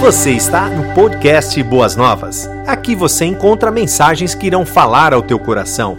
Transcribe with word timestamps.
Você 0.00 0.30
está 0.30 0.70
no 0.70 0.94
podcast 0.94 1.60
Boas 1.64 1.96
Novas. 1.96 2.46
Aqui 2.68 2.94
você 2.94 3.24
encontra 3.24 3.68
mensagens 3.68 4.32
que 4.32 4.46
irão 4.46 4.64
falar 4.64 5.12
ao 5.12 5.24
teu 5.24 5.40
coração. 5.40 5.98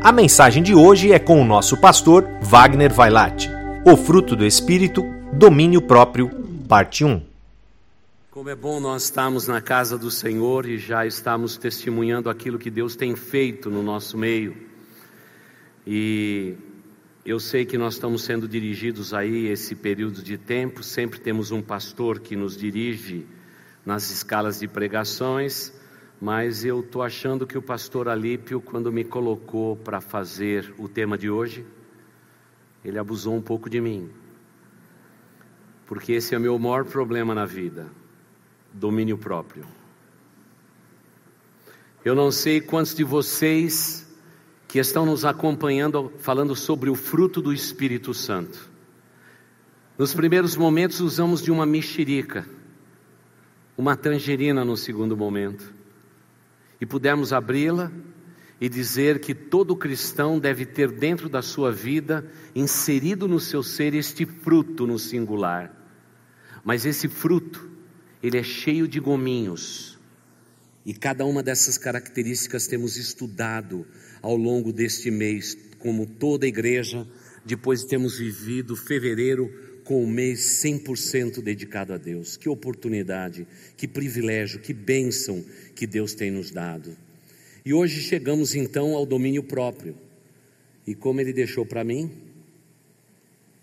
A 0.00 0.12
mensagem 0.12 0.62
de 0.62 0.74
hoje 0.74 1.12
é 1.12 1.18
com 1.18 1.42
o 1.42 1.44
nosso 1.44 1.76
pastor 1.76 2.24
Wagner 2.40 2.94
Vailate. 2.94 3.50
O 3.84 3.96
fruto 3.96 4.36
do 4.36 4.46
Espírito, 4.46 5.04
domínio 5.32 5.82
próprio, 5.82 6.30
parte 6.68 7.04
1. 7.04 7.20
Como 8.30 8.48
é 8.48 8.54
bom 8.54 8.78
nós 8.78 9.04
estarmos 9.04 9.48
na 9.48 9.60
casa 9.60 9.98
do 9.98 10.10
Senhor 10.10 10.64
e 10.64 10.78
já 10.78 11.04
estamos 11.04 11.56
testemunhando 11.56 12.30
aquilo 12.30 12.60
que 12.60 12.70
Deus 12.70 12.94
tem 12.94 13.16
feito 13.16 13.68
no 13.68 13.82
nosso 13.82 14.16
meio. 14.16 14.56
E 15.84 16.54
eu 17.24 17.38
sei 17.38 17.64
que 17.64 17.78
nós 17.78 17.94
estamos 17.94 18.24
sendo 18.24 18.48
dirigidos 18.48 19.14
aí 19.14 19.46
esse 19.46 19.76
período 19.76 20.22
de 20.22 20.36
tempo, 20.36 20.82
sempre 20.82 21.20
temos 21.20 21.52
um 21.52 21.62
pastor 21.62 22.18
que 22.18 22.34
nos 22.34 22.56
dirige 22.56 23.24
nas 23.86 24.10
escalas 24.10 24.58
de 24.58 24.66
pregações, 24.66 25.72
mas 26.20 26.64
eu 26.64 26.80
estou 26.80 27.00
achando 27.00 27.46
que 27.46 27.56
o 27.56 27.62
pastor 27.62 28.08
Alípio, 28.08 28.60
quando 28.60 28.92
me 28.92 29.04
colocou 29.04 29.76
para 29.76 30.00
fazer 30.00 30.74
o 30.78 30.88
tema 30.88 31.16
de 31.16 31.30
hoje, 31.30 31.64
ele 32.84 32.98
abusou 32.98 33.36
um 33.36 33.42
pouco 33.42 33.70
de 33.70 33.80
mim. 33.80 34.10
Porque 35.86 36.12
esse 36.12 36.34
é 36.34 36.38
o 36.38 36.40
meu 36.40 36.58
maior 36.58 36.84
problema 36.84 37.34
na 37.34 37.44
vida: 37.44 37.86
domínio 38.72 39.16
próprio. 39.16 39.64
Eu 42.04 42.16
não 42.16 42.32
sei 42.32 42.60
quantos 42.60 42.96
de 42.96 43.04
vocês 43.04 44.01
que 44.72 44.78
estão 44.78 45.04
nos 45.04 45.26
acompanhando 45.26 46.10
falando 46.20 46.56
sobre 46.56 46.88
o 46.88 46.94
fruto 46.94 47.42
do 47.42 47.52
Espírito 47.52 48.14
Santo. 48.14 48.70
Nos 49.98 50.14
primeiros 50.14 50.56
momentos 50.56 50.98
usamos 51.00 51.42
de 51.42 51.50
uma 51.50 51.66
mexerica, 51.66 52.48
uma 53.76 53.94
tangerina 53.98 54.64
no 54.64 54.74
segundo 54.74 55.14
momento, 55.14 55.74
e 56.80 56.86
pudemos 56.86 57.34
abri-la 57.34 57.92
e 58.58 58.66
dizer 58.66 59.20
que 59.20 59.34
todo 59.34 59.76
cristão 59.76 60.38
deve 60.38 60.64
ter 60.64 60.90
dentro 60.90 61.28
da 61.28 61.42
sua 61.42 61.70
vida, 61.70 62.26
inserido 62.54 63.28
no 63.28 63.38
seu 63.38 63.62
ser, 63.62 63.92
este 63.92 64.24
fruto 64.24 64.86
no 64.86 64.98
singular. 64.98 65.70
Mas 66.64 66.86
esse 66.86 67.08
fruto, 67.08 67.68
ele 68.22 68.38
é 68.38 68.42
cheio 68.42 68.88
de 68.88 68.98
gominhos. 68.98 69.98
E 70.82 70.94
cada 70.94 71.26
uma 71.26 71.42
dessas 71.42 71.76
características 71.76 72.66
temos 72.66 72.96
estudado 72.96 73.86
ao 74.22 74.36
longo 74.36 74.72
deste 74.72 75.10
mês, 75.10 75.58
como 75.78 76.06
toda 76.06 76.46
a 76.46 76.48
igreja, 76.48 77.06
depois 77.44 77.80
de 77.80 77.88
termos 77.88 78.18
vivido 78.18 78.76
fevereiro 78.76 79.52
com 79.84 80.02
o 80.02 80.06
mês 80.06 80.62
100% 80.62 81.42
dedicado 81.42 81.92
a 81.92 81.98
Deus. 81.98 82.36
Que 82.36 82.48
oportunidade, 82.48 83.46
que 83.76 83.88
privilégio, 83.88 84.60
que 84.60 84.72
bênção 84.72 85.44
que 85.74 85.86
Deus 85.86 86.14
tem 86.14 86.30
nos 86.30 86.50
dado. 86.52 86.96
E 87.64 87.74
hoje 87.74 88.00
chegamos 88.00 88.54
então 88.54 88.94
ao 88.94 89.04
domínio 89.04 89.42
próprio. 89.42 89.96
E 90.86 90.94
como 90.94 91.20
ele 91.20 91.32
deixou 91.32 91.66
para 91.66 91.84
mim, 91.84 92.10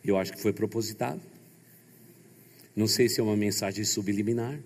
eu 0.04 0.18
acho 0.18 0.34
que 0.34 0.42
foi 0.42 0.54
propositado. 0.54 1.22
Não 2.76 2.88
sei 2.88 3.10
se 3.10 3.20
é 3.20 3.24
uma 3.24 3.36
mensagem 3.36 3.84
subliminar 3.84 4.60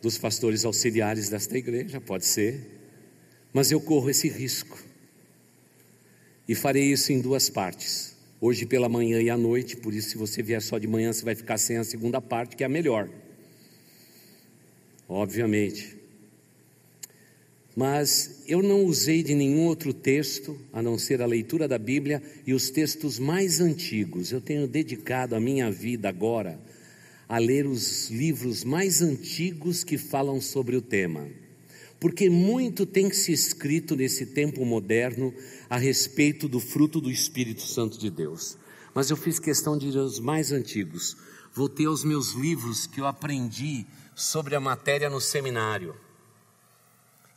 dos 0.00 0.18
pastores 0.18 0.64
auxiliares 0.64 1.28
desta 1.28 1.56
igreja, 1.58 2.00
pode 2.00 2.24
ser 2.24 2.77
mas 3.58 3.72
eu 3.72 3.80
corro 3.80 4.08
esse 4.08 4.28
risco. 4.28 4.78
E 6.46 6.54
farei 6.54 6.92
isso 6.92 7.12
em 7.12 7.20
duas 7.20 7.50
partes. 7.50 8.14
Hoje 8.40 8.64
pela 8.64 8.88
manhã 8.88 9.20
e 9.20 9.28
à 9.28 9.36
noite, 9.36 9.76
por 9.76 9.92
isso, 9.92 10.10
se 10.10 10.16
você 10.16 10.40
vier 10.44 10.62
só 10.62 10.78
de 10.78 10.86
manhã, 10.86 11.12
você 11.12 11.24
vai 11.24 11.34
ficar 11.34 11.58
sem 11.58 11.76
a 11.76 11.82
segunda 11.82 12.20
parte, 12.20 12.54
que 12.54 12.62
é 12.62 12.66
a 12.66 12.68
melhor. 12.68 13.10
Obviamente. 15.08 15.96
Mas 17.74 18.44
eu 18.46 18.62
não 18.62 18.84
usei 18.84 19.24
de 19.24 19.34
nenhum 19.34 19.66
outro 19.66 19.92
texto, 19.92 20.56
a 20.72 20.80
não 20.80 20.96
ser 20.96 21.20
a 21.20 21.26
leitura 21.26 21.66
da 21.66 21.78
Bíblia 21.78 22.22
e 22.46 22.54
os 22.54 22.70
textos 22.70 23.18
mais 23.18 23.60
antigos. 23.60 24.30
Eu 24.30 24.40
tenho 24.40 24.68
dedicado 24.68 25.34
a 25.34 25.40
minha 25.40 25.68
vida 25.68 26.08
agora 26.08 26.60
a 27.28 27.38
ler 27.38 27.66
os 27.66 28.08
livros 28.08 28.62
mais 28.62 29.02
antigos 29.02 29.82
que 29.82 29.98
falam 29.98 30.40
sobre 30.40 30.76
o 30.76 30.80
tema 30.80 31.28
porque 32.00 32.30
muito 32.30 32.86
tem 32.86 33.12
se 33.12 33.32
escrito 33.32 33.96
nesse 33.96 34.26
tempo 34.26 34.64
moderno 34.64 35.34
a 35.68 35.76
respeito 35.76 36.48
do 36.48 36.60
fruto 36.60 37.00
do 37.00 37.10
Espírito 37.10 37.62
Santo 37.62 37.98
de 37.98 38.10
Deus. 38.10 38.56
Mas 38.94 39.10
eu 39.10 39.16
fiz 39.16 39.38
questão 39.38 39.76
de 39.76 39.88
ir 39.88 39.98
aos 39.98 40.20
mais 40.20 40.52
antigos. 40.52 41.16
Voltei 41.52 41.86
aos 41.86 42.04
meus 42.04 42.32
livros 42.32 42.86
que 42.86 43.00
eu 43.00 43.06
aprendi 43.06 43.86
sobre 44.14 44.54
a 44.54 44.60
matéria 44.60 45.10
no 45.10 45.20
seminário. 45.20 45.94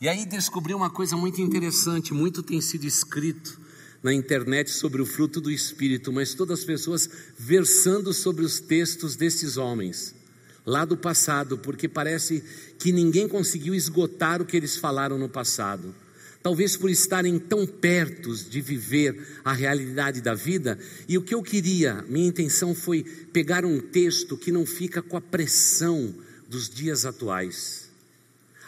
E 0.00 0.08
aí 0.08 0.24
descobri 0.24 0.74
uma 0.74 0.90
coisa 0.90 1.16
muito 1.16 1.40
interessante: 1.40 2.14
muito 2.14 2.42
tem 2.42 2.60
sido 2.60 2.86
escrito 2.86 3.60
na 4.02 4.12
internet 4.12 4.70
sobre 4.70 5.00
o 5.00 5.06
fruto 5.06 5.40
do 5.40 5.50
Espírito, 5.50 6.12
mas 6.12 6.34
todas 6.34 6.60
as 6.60 6.64
pessoas 6.64 7.08
versando 7.38 8.12
sobre 8.12 8.44
os 8.44 8.60
textos 8.60 9.16
desses 9.16 9.56
homens 9.56 10.21
lá 10.64 10.84
do 10.84 10.96
passado, 10.96 11.58
porque 11.58 11.88
parece 11.88 12.42
que 12.78 12.92
ninguém 12.92 13.28
conseguiu 13.28 13.74
esgotar 13.74 14.40
o 14.40 14.44
que 14.44 14.56
eles 14.56 14.76
falaram 14.76 15.18
no 15.18 15.28
passado. 15.28 15.94
Talvez 16.42 16.76
por 16.76 16.90
estarem 16.90 17.38
tão 17.38 17.66
perto 17.66 18.34
de 18.34 18.60
viver 18.60 19.40
a 19.44 19.52
realidade 19.52 20.20
da 20.20 20.34
vida, 20.34 20.78
e 21.08 21.16
o 21.16 21.22
que 21.22 21.34
eu 21.34 21.42
queria, 21.42 22.02
minha 22.08 22.26
intenção 22.26 22.74
foi 22.74 23.04
pegar 23.32 23.64
um 23.64 23.80
texto 23.80 24.36
que 24.36 24.50
não 24.50 24.66
fica 24.66 25.00
com 25.00 25.16
a 25.16 25.20
pressão 25.20 26.12
dos 26.48 26.68
dias 26.68 27.04
atuais. 27.04 27.90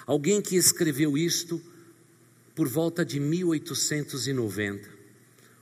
Alguém 0.07 0.41
que 0.41 0.57
escreveu 0.57 1.19
isto 1.19 1.61
por 2.55 2.69
volta 2.69 3.05
de 3.05 3.19
1890. 3.19 4.89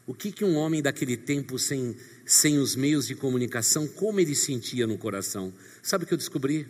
O 0.06 0.12
que, 0.12 0.30
que 0.30 0.44
um 0.44 0.56
homem 0.56 0.82
daquele 0.82 1.16
tempo, 1.16 1.58
sem, 1.58 1.96
sem 2.24 2.58
os 2.58 2.76
meios 2.76 3.06
de 3.06 3.14
comunicação, 3.14 3.86
como 3.86 4.20
ele 4.20 4.34
sentia 4.34 4.86
no 4.86 4.96
coração? 4.96 5.52
Sabe 5.82 6.04
o 6.04 6.06
que 6.06 6.14
eu 6.14 6.18
descobri? 6.18 6.66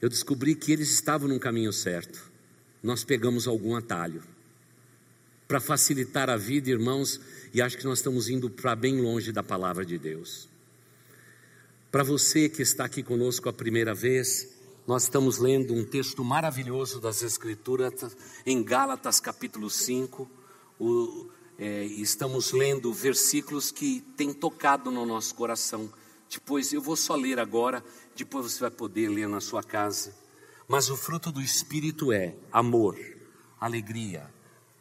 Eu 0.00 0.08
descobri 0.08 0.54
que 0.54 0.72
eles 0.72 0.90
estavam 0.90 1.28
no 1.28 1.40
caminho 1.40 1.72
certo. 1.72 2.30
Nós 2.82 3.04
pegamos 3.04 3.46
algum 3.46 3.74
atalho. 3.74 4.22
Para 5.48 5.60
facilitar 5.60 6.28
a 6.28 6.36
vida, 6.36 6.70
irmãos, 6.70 7.20
e 7.52 7.62
acho 7.62 7.78
que 7.78 7.84
nós 7.84 7.98
estamos 7.98 8.28
indo 8.28 8.50
para 8.50 8.74
bem 8.74 9.00
longe 9.00 9.32
da 9.32 9.42
palavra 9.42 9.84
de 9.84 9.98
Deus. 9.98 10.48
Para 11.90 12.02
você 12.02 12.48
que 12.48 12.60
está 12.60 12.84
aqui 12.86 13.02
conosco 13.02 13.48
a 13.48 13.52
primeira 13.52 13.94
vez, 13.94 14.48
nós 14.86 15.04
estamos 15.04 15.38
lendo 15.38 15.72
um 15.72 15.84
texto 15.84 16.24
maravilhoso 16.24 17.00
das 17.00 17.22
Escrituras 17.22 18.16
em 18.44 18.62
Gálatas 18.62 19.20
capítulo 19.20 19.70
5. 19.70 20.28
O, 20.78 21.30
é, 21.58 21.84
estamos 21.84 22.52
lendo 22.52 22.92
versículos 22.92 23.70
que 23.70 24.00
têm 24.16 24.32
tocado 24.32 24.90
no 24.90 25.06
nosso 25.06 25.34
coração 25.34 25.90
depois 26.34 26.72
eu 26.72 26.82
vou 26.82 26.96
só 26.96 27.14
ler 27.14 27.38
agora, 27.38 27.84
depois 28.16 28.52
você 28.52 28.60
vai 28.60 28.70
poder 28.70 29.08
ler 29.08 29.28
na 29.28 29.40
sua 29.40 29.62
casa. 29.62 30.14
Mas 30.66 30.88
o 30.88 30.96
fruto 30.96 31.30
do 31.30 31.40
Espírito 31.40 32.12
é 32.12 32.34
amor, 32.50 32.98
alegria, 33.60 34.28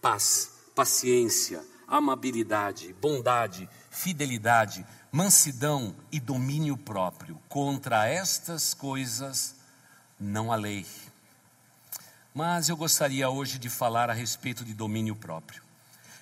paz, 0.02 0.52
paciência, 0.74 1.64
amabilidade, 1.88 2.94
bondade, 2.94 3.70
fidelidade, 3.92 4.86
mansidão 5.12 5.96
e 6.12 6.20
domínio 6.20 6.76
próprio. 6.76 7.40
Contra 7.48 8.08
estas 8.08 8.74
coisas 8.74 9.56
não 10.20 10.52
há 10.52 10.56
lei. 10.56 10.88
Mas 12.34 12.68
eu 12.68 12.76
gostaria 12.76 13.30
hoje 13.30 13.60
de 13.60 13.70
falar 13.70 14.10
a 14.10 14.14
respeito 14.14 14.66
de 14.66 14.74
domínio 14.74 15.16
próprio. 15.16 15.63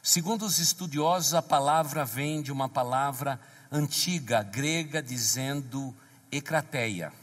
Segundo 0.03 0.45
os 0.45 0.57
estudiosos, 0.57 1.35
a 1.35 1.43
palavra 1.43 2.03
vem 2.03 2.41
de 2.41 2.51
uma 2.51 2.67
palavra 2.67 3.39
antiga 3.71 4.41
grega 4.41 5.01
dizendo 5.01 5.95
ecrateia. 6.31 7.13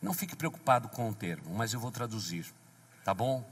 Não 0.00 0.14
fique 0.14 0.36
preocupado 0.36 0.88
com 0.88 1.10
o 1.10 1.14
termo, 1.14 1.52
mas 1.56 1.72
eu 1.72 1.80
vou 1.80 1.90
traduzir, 1.90 2.46
tá 3.04 3.12
bom? 3.12 3.44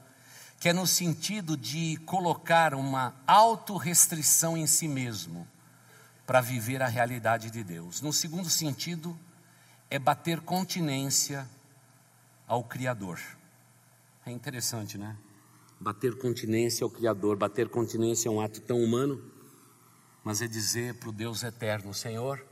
Que 0.60 0.68
é 0.68 0.72
no 0.72 0.86
sentido 0.86 1.56
de 1.56 1.96
colocar 2.06 2.72
uma 2.72 3.16
autorrestrição 3.26 4.56
em 4.56 4.66
si 4.66 4.86
mesmo 4.86 5.46
para 6.24 6.40
viver 6.40 6.80
a 6.82 6.86
realidade 6.86 7.50
de 7.50 7.64
Deus. 7.64 8.00
No 8.00 8.12
segundo 8.12 8.48
sentido, 8.48 9.18
é 9.90 9.98
bater 9.98 10.40
continência 10.40 11.48
ao 12.46 12.62
Criador. 12.62 13.20
É 14.24 14.30
interessante, 14.30 14.96
né? 14.96 15.16
Bater 15.78 16.16
continência 16.16 16.84
ao 16.84 16.90
Criador. 16.90 17.36
Bater 17.36 17.68
continência 17.68 18.28
é 18.28 18.32
um 18.32 18.40
ato 18.40 18.60
tão 18.60 18.82
humano 18.82 19.36
mas 20.26 20.42
é 20.42 20.48
dizer 20.48 20.94
para 20.94 21.08
o 21.08 21.12
Deus 21.12 21.44
eterno: 21.44 21.94
Senhor, 21.94 22.44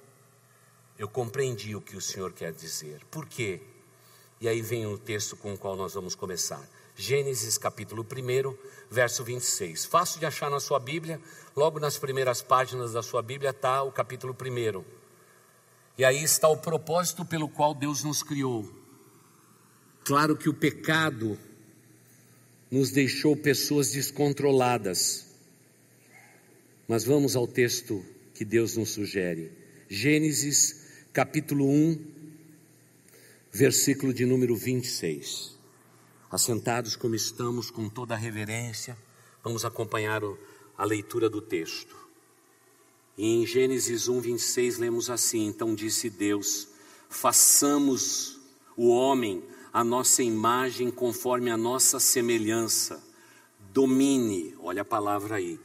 eu 0.96 1.08
compreendi 1.08 1.74
o 1.74 1.80
que 1.80 1.96
o 1.96 2.00
Senhor 2.00 2.32
quer 2.32 2.52
dizer. 2.52 3.04
Por 3.10 3.26
quê? 3.26 3.60
E 4.40 4.46
aí 4.46 4.62
vem 4.62 4.86
o 4.86 4.96
texto 4.96 5.36
com 5.36 5.54
o 5.54 5.58
qual 5.58 5.74
nós 5.74 5.94
vamos 5.94 6.14
começar. 6.14 6.64
Gênesis 6.94 7.58
capítulo 7.58 8.06
1, 8.06 8.56
verso 8.88 9.24
26. 9.24 9.86
Fácil 9.86 10.20
de 10.20 10.26
achar 10.26 10.48
na 10.48 10.60
sua 10.60 10.78
Bíblia, 10.78 11.20
logo 11.56 11.80
nas 11.80 11.98
primeiras 11.98 12.40
páginas 12.40 12.92
da 12.92 13.02
sua 13.02 13.22
Bíblia 13.22 13.50
está 13.50 13.82
o 13.82 13.90
capítulo 13.90 14.36
1. 14.40 14.84
E 15.98 16.04
aí 16.04 16.22
está 16.22 16.46
o 16.46 16.56
propósito 16.56 17.24
pelo 17.24 17.48
qual 17.48 17.74
Deus 17.74 18.04
nos 18.04 18.22
criou. 18.22 18.72
Claro 20.04 20.36
que 20.36 20.48
o 20.48 20.54
pecado 20.54 21.36
nos 22.70 22.90
deixou 22.90 23.36
pessoas 23.36 23.92
descontroladas. 23.92 25.26
Mas 26.88 27.04
vamos 27.04 27.36
ao 27.36 27.46
texto 27.46 28.04
que 28.34 28.44
Deus 28.44 28.76
nos 28.76 28.90
sugere. 28.90 29.52
Gênesis 29.88 30.84
capítulo 31.12 31.68
1, 31.68 32.04
versículo 33.52 34.12
de 34.12 34.26
número 34.26 34.56
26. 34.56 35.54
Assentados 36.30 36.96
como 36.96 37.14
estamos, 37.14 37.70
com 37.70 37.88
toda 37.88 38.14
a 38.14 38.18
reverência, 38.18 38.96
vamos 39.42 39.64
acompanhar 39.64 40.24
o, 40.24 40.38
a 40.76 40.84
leitura 40.84 41.30
do 41.30 41.40
texto. 41.40 41.94
E 43.16 43.24
em 43.24 43.46
Gênesis 43.46 44.08
1, 44.08 44.20
26, 44.20 44.78
lemos 44.78 45.08
assim: 45.08 45.46
Então 45.46 45.74
disse 45.74 46.10
Deus: 46.10 46.68
façamos 47.08 48.40
o 48.76 48.88
homem 48.88 49.42
a 49.74 49.82
nossa 49.82 50.22
imagem 50.22 50.88
conforme 50.88 51.50
a 51.50 51.56
nossa 51.56 51.98
semelhança, 51.98 53.02
domine, 53.72 54.54
olha 54.60 54.82
a 54.82 54.84
palavra 54.84 55.34
aí, 55.34 55.58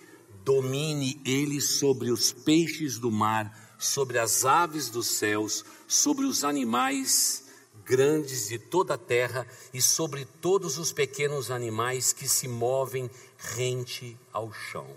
domine 0.44 1.21
ele 1.23 1.61
sobre 1.61 2.09
os 2.09 2.31
peixes 2.31 2.97
do 2.97 3.11
mar, 3.11 3.75
sobre 3.77 4.17
as 4.17 4.45
aves 4.45 4.89
dos 4.89 5.06
céus, 5.06 5.63
sobre 5.88 6.25
os 6.25 6.44
animais 6.44 7.45
grandes 7.85 8.47
de 8.47 8.57
toda 8.57 8.95
a 8.95 8.97
terra 8.97 9.45
e 9.71 9.79
sobre 9.79 10.25
todos 10.25 10.79
os 10.79 10.91
pequenos 10.91 11.51
animais 11.51 12.12
que 12.12 12.27
se 12.27 12.47
movem 12.47 13.12
rente 13.38 14.17
ao 14.33 14.51
chão. 14.51 14.88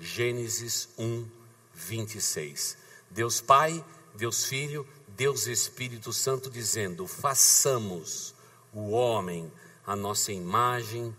Gênesis 0.00 0.88
1, 0.96 1.26
26. 1.74 2.78
Deus 3.10 3.42
Pai, 3.42 3.84
Deus 4.14 4.46
Filho, 4.46 4.86
Deus 5.08 5.46
Espírito 5.46 6.14
Santo 6.14 6.48
dizendo: 6.48 7.06
façamos 7.06 8.37
o 8.78 8.90
homem 8.90 9.50
a 9.86 9.96
nossa 9.96 10.32
imagem 10.32 11.14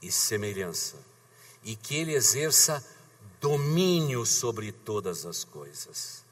e 0.00 0.10
semelhança, 0.10 0.96
e 1.64 1.74
que 1.74 1.96
ele 1.96 2.14
exerça 2.14 2.84
domínio 3.40 4.24
sobre 4.24 4.70
todas 4.70 5.26
as 5.26 5.44
coisas. 5.44 6.24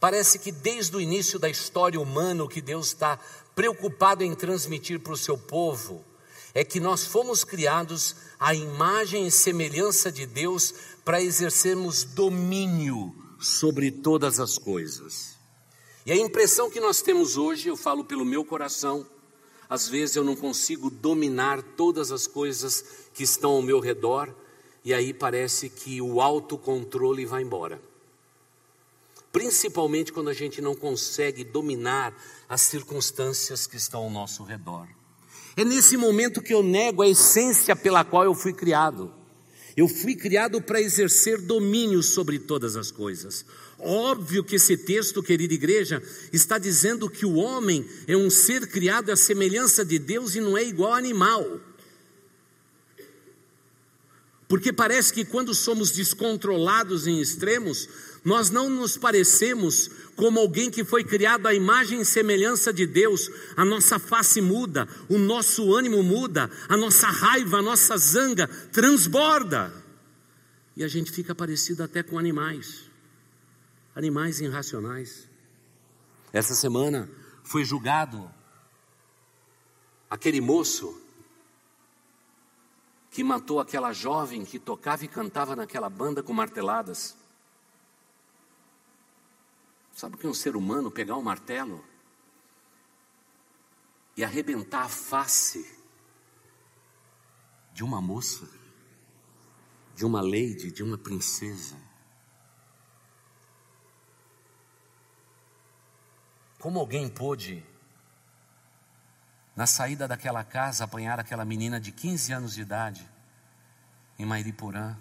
Parece 0.00 0.38
que 0.38 0.50
desde 0.50 0.96
o 0.96 1.00
início 1.00 1.38
da 1.38 1.48
história 1.48 2.00
humana, 2.00 2.44
o 2.44 2.48
que 2.48 2.60
Deus 2.60 2.88
está 2.88 3.18
preocupado 3.54 4.24
em 4.24 4.34
transmitir 4.34 5.00
para 5.00 5.12
o 5.12 5.16
seu 5.16 5.36
povo 5.36 6.04
é 6.54 6.64
que 6.64 6.80
nós 6.80 7.04
fomos 7.04 7.44
criados 7.44 8.16
à 8.40 8.54
imagem 8.54 9.26
e 9.26 9.30
semelhança 9.30 10.10
de 10.10 10.24
Deus 10.26 10.74
para 11.04 11.22
exercermos 11.22 12.04
domínio 12.04 13.14
sobre 13.38 13.90
todas 13.90 14.40
as 14.40 14.56
coisas. 14.56 15.36
E 16.06 16.12
a 16.12 16.16
impressão 16.16 16.70
que 16.70 16.80
nós 16.80 17.02
temos 17.02 17.36
hoje, 17.36 17.68
eu 17.68 17.76
falo 17.76 18.04
pelo 18.04 18.24
meu 18.24 18.44
coração, 18.44 19.06
às 19.68 19.88
vezes 19.88 20.16
eu 20.16 20.24
não 20.24 20.36
consigo 20.36 20.90
dominar 20.90 21.62
todas 21.62 22.12
as 22.12 22.26
coisas 22.26 22.84
que 23.14 23.22
estão 23.22 23.52
ao 23.52 23.62
meu 23.62 23.80
redor, 23.80 24.34
e 24.84 24.94
aí 24.94 25.12
parece 25.12 25.68
que 25.68 26.00
o 26.00 26.20
autocontrole 26.20 27.24
vai 27.24 27.42
embora 27.42 27.80
principalmente 29.36 30.14
quando 30.14 30.30
a 30.30 30.32
gente 30.32 30.62
não 30.62 30.74
consegue 30.74 31.44
dominar 31.44 32.18
as 32.48 32.62
circunstâncias 32.62 33.66
que 33.66 33.76
estão 33.76 34.04
ao 34.04 34.08
nosso 34.08 34.42
redor. 34.42 34.88
É 35.54 35.62
nesse 35.62 35.94
momento 35.98 36.40
que 36.40 36.54
eu 36.54 36.62
nego 36.62 37.02
a 37.02 37.08
essência 37.08 37.76
pela 37.76 38.02
qual 38.02 38.24
eu 38.24 38.34
fui 38.34 38.54
criado. 38.54 39.12
Eu 39.76 39.88
fui 39.88 40.16
criado 40.16 40.62
para 40.62 40.80
exercer 40.80 41.38
domínio 41.42 42.02
sobre 42.02 42.38
todas 42.38 42.76
as 42.76 42.90
coisas. 42.90 43.44
Óbvio 43.78 44.42
que 44.42 44.56
esse 44.56 44.76
texto, 44.76 45.22
querida 45.22 45.52
igreja, 45.52 46.02
está 46.32 46.58
dizendo 46.58 47.10
que 47.10 47.26
o 47.26 47.34
homem 47.34 47.86
é 48.06 48.16
um 48.16 48.30
ser 48.30 48.66
criado 48.66 49.10
à 49.10 49.16
semelhança 49.16 49.84
de 49.84 49.98
Deus 49.98 50.34
e 50.34 50.40
não 50.40 50.56
é 50.56 50.64
igual 50.64 50.94
animal. 50.94 51.60
Porque 54.48 54.72
parece 54.72 55.12
que 55.12 55.24
quando 55.24 55.54
somos 55.54 55.90
descontrolados 55.90 57.06
em 57.06 57.20
extremos, 57.20 57.88
nós 58.24 58.48
não 58.48 58.70
nos 58.70 58.96
parecemos 58.96 59.90
como 60.14 60.38
alguém 60.38 60.70
que 60.70 60.84
foi 60.84 61.04
criado 61.04 61.46
à 61.46 61.54
imagem 61.54 62.00
e 62.00 62.04
semelhança 62.04 62.72
de 62.72 62.86
Deus. 62.86 63.30
A 63.56 63.64
nossa 63.64 63.98
face 63.98 64.40
muda, 64.40 64.88
o 65.08 65.18
nosso 65.18 65.74
ânimo 65.74 66.02
muda, 66.02 66.50
a 66.68 66.76
nossa 66.76 67.08
raiva, 67.08 67.58
a 67.58 67.62
nossa 67.62 67.96
zanga 67.96 68.48
transborda. 68.72 69.72
E 70.76 70.84
a 70.84 70.88
gente 70.88 71.10
fica 71.10 71.34
parecido 71.34 71.82
até 71.82 72.02
com 72.02 72.18
animais, 72.18 72.82
animais 73.96 74.40
irracionais. 74.40 75.26
Essa 76.30 76.54
semana 76.54 77.08
foi 77.42 77.64
julgado 77.64 78.30
aquele 80.10 80.38
moço 80.38 81.00
que 83.10 83.24
matou 83.24 83.58
aquela 83.58 83.94
jovem 83.94 84.44
que 84.44 84.58
tocava 84.58 85.06
e 85.06 85.08
cantava 85.08 85.56
naquela 85.56 85.88
banda 85.88 86.22
com 86.22 86.34
marteladas. 86.34 87.16
Sabe 89.94 90.16
o 90.16 90.18
que 90.18 90.26
um 90.26 90.34
ser 90.34 90.56
humano 90.56 90.90
pegar 90.90 91.16
um 91.16 91.22
martelo 91.22 91.82
e 94.14 94.22
arrebentar 94.22 94.82
a 94.84 94.88
face 94.90 95.74
de 97.72 97.82
uma 97.82 98.02
moça, 98.02 98.46
de 99.94 100.04
uma 100.04 100.20
lady, 100.20 100.70
de 100.70 100.82
uma 100.82 100.98
princesa? 100.98 101.85
Como 106.66 106.80
alguém 106.80 107.08
pôde, 107.08 107.64
na 109.54 109.68
saída 109.68 110.08
daquela 110.08 110.42
casa, 110.42 110.82
apanhar 110.82 111.20
aquela 111.20 111.44
menina 111.44 111.80
de 111.80 111.92
15 111.92 112.32
anos 112.32 112.54
de 112.54 112.62
idade, 112.62 113.08
em 114.18 114.26
Mairiporã, 114.26 114.96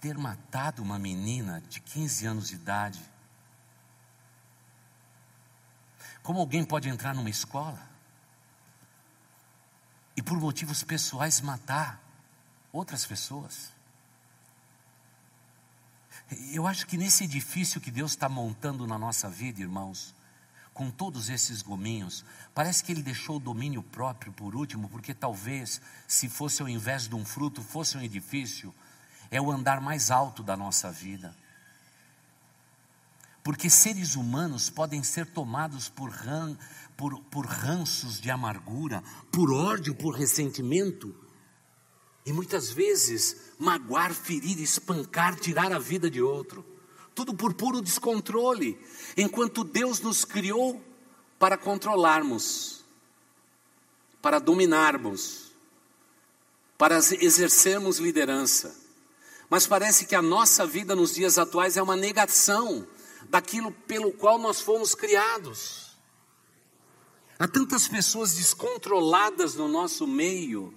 ter 0.00 0.18
matado 0.18 0.82
uma 0.82 0.98
menina 0.98 1.62
de 1.68 1.78
15 1.78 2.26
anos 2.26 2.48
de 2.48 2.56
idade? 2.56 3.00
Como 6.20 6.40
alguém 6.40 6.64
pode 6.64 6.88
entrar 6.88 7.14
numa 7.14 7.30
escola 7.30 7.80
e, 10.16 10.20
por 10.20 10.36
motivos 10.36 10.82
pessoais, 10.82 11.40
matar 11.40 12.02
outras 12.72 13.06
pessoas? 13.06 13.72
Eu 16.52 16.66
acho 16.66 16.86
que 16.86 16.96
nesse 16.96 17.24
edifício 17.24 17.80
que 17.80 17.90
Deus 17.90 18.12
está 18.12 18.28
montando 18.28 18.86
na 18.86 18.98
nossa 18.98 19.28
vida, 19.28 19.60
irmãos, 19.60 20.14
com 20.72 20.90
todos 20.90 21.28
esses 21.28 21.62
gominhos, 21.62 22.24
parece 22.52 22.82
que 22.82 22.90
Ele 22.90 23.02
deixou 23.02 23.36
o 23.36 23.40
domínio 23.40 23.82
próprio 23.82 24.32
por 24.32 24.56
último, 24.56 24.88
porque 24.88 25.14
talvez, 25.14 25.80
se 26.08 26.28
fosse 26.28 26.62
ao 26.62 26.68
invés 26.68 27.06
de 27.06 27.14
um 27.14 27.24
fruto, 27.24 27.62
fosse 27.62 27.96
um 27.96 28.02
edifício, 28.02 28.74
é 29.30 29.40
o 29.40 29.50
andar 29.50 29.80
mais 29.80 30.10
alto 30.10 30.42
da 30.42 30.56
nossa 30.56 30.90
vida. 30.90 31.34
Porque 33.42 33.68
seres 33.68 34.16
humanos 34.16 34.70
podem 34.70 35.02
ser 35.02 35.26
tomados 35.26 35.88
por, 35.88 36.10
ran, 36.10 36.56
por, 36.96 37.20
por 37.24 37.46
ranços 37.46 38.20
de 38.20 38.30
amargura, 38.30 39.02
por 39.30 39.52
ódio, 39.52 39.94
por 39.94 40.16
ressentimento, 40.16 41.14
e 42.26 42.32
muitas 42.32 42.70
vezes 42.70 43.43
magoar, 43.58 44.12
ferir, 44.12 44.60
espancar, 44.60 45.38
tirar 45.38 45.72
a 45.72 45.78
vida 45.78 46.10
de 46.10 46.20
outro, 46.22 46.64
tudo 47.14 47.34
por 47.34 47.54
puro 47.54 47.80
descontrole, 47.80 48.78
enquanto 49.16 49.64
Deus 49.64 50.00
nos 50.00 50.24
criou 50.24 50.82
para 51.38 51.56
controlarmos, 51.56 52.84
para 54.20 54.38
dominarmos, 54.38 55.52
para 56.76 56.96
exercermos 56.96 57.98
liderança. 57.98 58.74
Mas 59.48 59.66
parece 59.66 60.06
que 60.06 60.14
a 60.14 60.22
nossa 60.22 60.66
vida 60.66 60.96
nos 60.96 61.14
dias 61.14 61.38
atuais 61.38 61.76
é 61.76 61.82
uma 61.82 61.96
negação 61.96 62.86
daquilo 63.28 63.70
pelo 63.70 64.12
qual 64.12 64.38
nós 64.38 64.60
fomos 64.60 64.94
criados. 64.94 65.96
Há 67.38 67.48
tantas 67.48 67.88
pessoas 67.88 68.34
descontroladas 68.34 69.54
no 69.54 69.68
nosso 69.68 70.06
meio, 70.06 70.74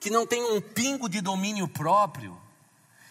que 0.00 0.10
não 0.10 0.26
têm 0.26 0.42
um 0.44 0.60
pingo 0.60 1.08
de 1.08 1.20
domínio 1.20 1.66
próprio, 1.66 2.40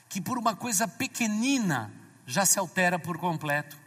que 0.08 0.22
por 0.22 0.38
uma 0.38 0.56
coisa 0.56 0.88
pequenina 0.88 1.92
já 2.25 2.46
se 2.46 2.58
altera 2.60 2.98
por 2.98 3.18
completo. 3.18 3.77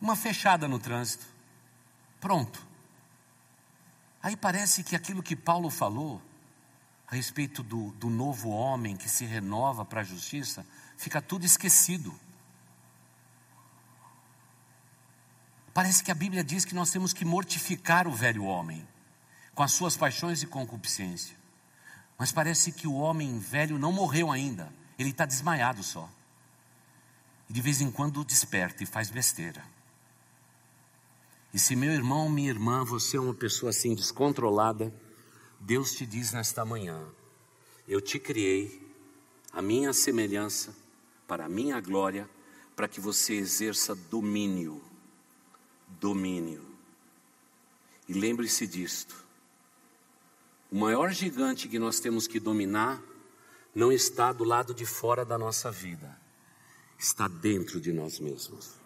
Uma 0.00 0.16
fechada 0.16 0.66
no 0.66 0.78
trânsito, 0.78 1.26
pronto. 2.20 2.66
Aí 4.22 4.36
parece 4.36 4.82
que 4.82 4.96
aquilo 4.96 5.22
que 5.22 5.36
Paulo 5.36 5.68
falou, 5.68 6.22
a 7.06 7.14
respeito 7.14 7.62
do, 7.62 7.90
do 7.92 8.08
novo 8.08 8.48
homem 8.50 8.96
que 8.96 9.08
se 9.08 9.24
renova 9.24 9.84
para 9.84 10.00
a 10.00 10.04
justiça, 10.04 10.66
fica 10.96 11.20
tudo 11.20 11.44
esquecido. 11.44 12.18
Parece 15.74 16.02
que 16.02 16.10
a 16.10 16.14
Bíblia 16.14 16.44
diz 16.44 16.64
que 16.64 16.74
nós 16.74 16.90
temos 16.90 17.12
que 17.12 17.24
mortificar 17.24 18.06
o 18.06 18.12
velho 18.12 18.44
homem, 18.44 18.86
com 19.54 19.62
as 19.62 19.72
suas 19.72 19.96
paixões 19.96 20.42
e 20.42 20.46
concupiscência. 20.46 21.36
Mas 22.18 22.32
parece 22.32 22.72
que 22.72 22.86
o 22.86 22.94
homem 22.94 23.38
velho 23.38 23.78
não 23.78 23.92
morreu 23.92 24.30
ainda, 24.30 24.72
ele 24.98 25.10
está 25.10 25.24
desmaiado 25.24 25.82
só. 25.82 26.08
E 27.48 27.52
de 27.52 27.60
vez 27.60 27.80
em 27.80 27.90
quando 27.90 28.24
desperta 28.24 28.82
e 28.82 28.86
faz 28.86 29.10
besteira. 29.10 29.62
E 31.52 31.58
se 31.58 31.76
meu 31.76 31.92
irmão, 31.92 32.28
minha 32.30 32.48
irmã, 32.48 32.84
você 32.84 33.16
é 33.16 33.20
uma 33.20 33.34
pessoa 33.34 33.70
assim 33.70 33.94
descontrolada, 33.94 34.92
Deus 35.60 35.92
te 35.92 36.06
diz 36.06 36.32
nesta 36.32 36.64
manhã: 36.64 37.04
Eu 37.86 38.00
te 38.00 38.18
criei, 38.18 38.80
a 39.52 39.60
minha 39.60 39.92
semelhança, 39.92 40.74
para 41.28 41.44
a 41.44 41.48
minha 41.48 41.78
glória, 41.80 42.28
para 42.74 42.88
que 42.88 43.00
você 43.00 43.34
exerça 43.34 43.94
domínio. 43.94 44.82
Domínio. 46.00 46.64
E 48.08 48.14
lembre-se 48.14 48.66
disto: 48.66 49.14
o 50.72 50.76
maior 50.76 51.12
gigante 51.12 51.68
que 51.68 51.78
nós 51.78 52.00
temos 52.00 52.26
que 52.26 52.40
dominar 52.40 52.98
não 53.74 53.92
está 53.92 54.32
do 54.32 54.42
lado 54.42 54.72
de 54.72 54.86
fora 54.86 55.22
da 55.22 55.36
nossa 55.36 55.70
vida, 55.70 56.18
está 56.98 57.28
dentro 57.28 57.78
de 57.78 57.92
nós 57.92 58.18
mesmos. 58.18 58.80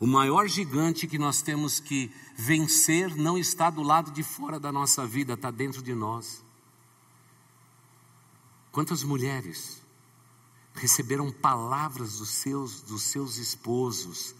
O 0.00 0.06
maior 0.06 0.48
gigante 0.48 1.06
que 1.06 1.18
nós 1.18 1.42
temos 1.42 1.80
que 1.80 2.10
vencer 2.34 3.14
não 3.14 3.36
está 3.36 3.68
do 3.68 3.82
lado 3.82 4.10
de 4.10 4.22
fora 4.22 4.58
da 4.58 4.72
nossa 4.72 5.06
vida, 5.06 5.34
está 5.34 5.50
dentro 5.50 5.82
de 5.82 5.94
nós. 5.94 6.42
Quantas 8.72 9.04
mulheres 9.04 9.82
receberam 10.72 11.30
palavras 11.30 12.18
dos 12.18 12.30
seus, 12.30 12.80
dos 12.80 13.02
seus 13.02 13.36
esposos, 13.36 14.34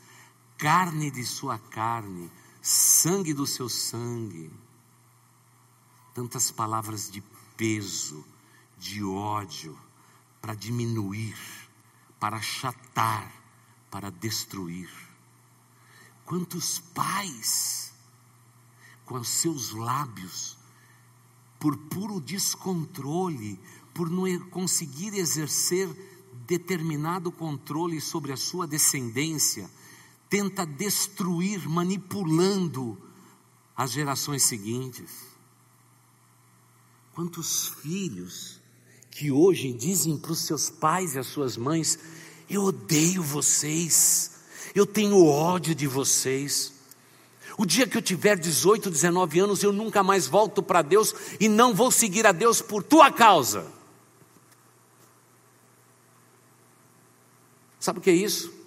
carne 0.57 1.11
de 1.11 1.23
sua 1.23 1.59
carne, 1.59 2.31
sangue 2.63 3.35
do 3.35 3.47
seu 3.47 3.69
sangue. 3.69 4.51
Tantas 6.15 6.53
palavras 6.53 7.11
de 7.11 7.21
peso, 7.57 8.25
de 8.79 9.03
ódio, 9.03 9.77
para 10.41 10.55
diminuir, 10.55 11.37
para 12.21 12.37
achatar, 12.37 13.33
para 13.91 14.11
destruir. 14.11 14.91
Quantos 16.25 16.79
pais, 16.79 17.93
com 19.05 19.17
os 19.17 19.29
seus 19.29 19.73
lábios, 19.73 20.57
por 21.59 21.77
puro 21.77 22.21
descontrole, 22.21 23.59
por 23.93 24.09
não 24.09 24.27
conseguir 24.51 25.15
exercer 25.15 25.89
determinado 26.47 27.31
controle 27.31 28.01
sobre 28.01 28.33
a 28.33 28.37
sua 28.37 28.67
descendência, 28.67 29.71
tenta 30.33 30.65
destruir, 30.65 31.69
manipulando 31.69 32.99
as 33.77 33.91
gerações 33.91 34.43
seguintes. 34.43 35.11
Quantos 37.13 37.69
filhos 37.69 38.59
que 39.11 39.31
hoje 39.31 39.75
dizem 39.75 40.17
para 40.17 40.33
os 40.33 40.39
seus 40.39 40.71
pais 40.71 41.15
e 41.15 41.19
às 41.19 41.27
suas 41.27 41.59
mães: 41.59 41.99
Eu 42.49 42.63
odeio 42.63 43.23
vocês, 43.23 44.39
eu 44.75 44.87
tenho 44.87 45.23
ódio 45.23 45.75
de 45.75 45.87
vocês. 45.87 46.73
O 47.59 47.67
dia 47.67 47.87
que 47.87 47.99
eu 47.99 48.01
tiver 48.01 48.39
18, 48.39 48.91
19 48.91 49.39
anos, 49.39 49.63
eu 49.63 49.71
nunca 49.71 50.03
mais 50.03 50.27
volto 50.27 50.63
para 50.63 50.81
Deus 50.81 51.15
e 51.39 51.47
não 51.47 51.75
vou 51.75 51.91
seguir 51.91 52.27
a 52.27 52.33
Deus 52.33 52.63
por 52.63 52.83
tua 52.83 53.13
causa. 53.13 53.71
Sabe 57.79 57.99
o 57.99 58.03
que 58.03 58.09
é 58.09 58.15
isso? 58.15 58.62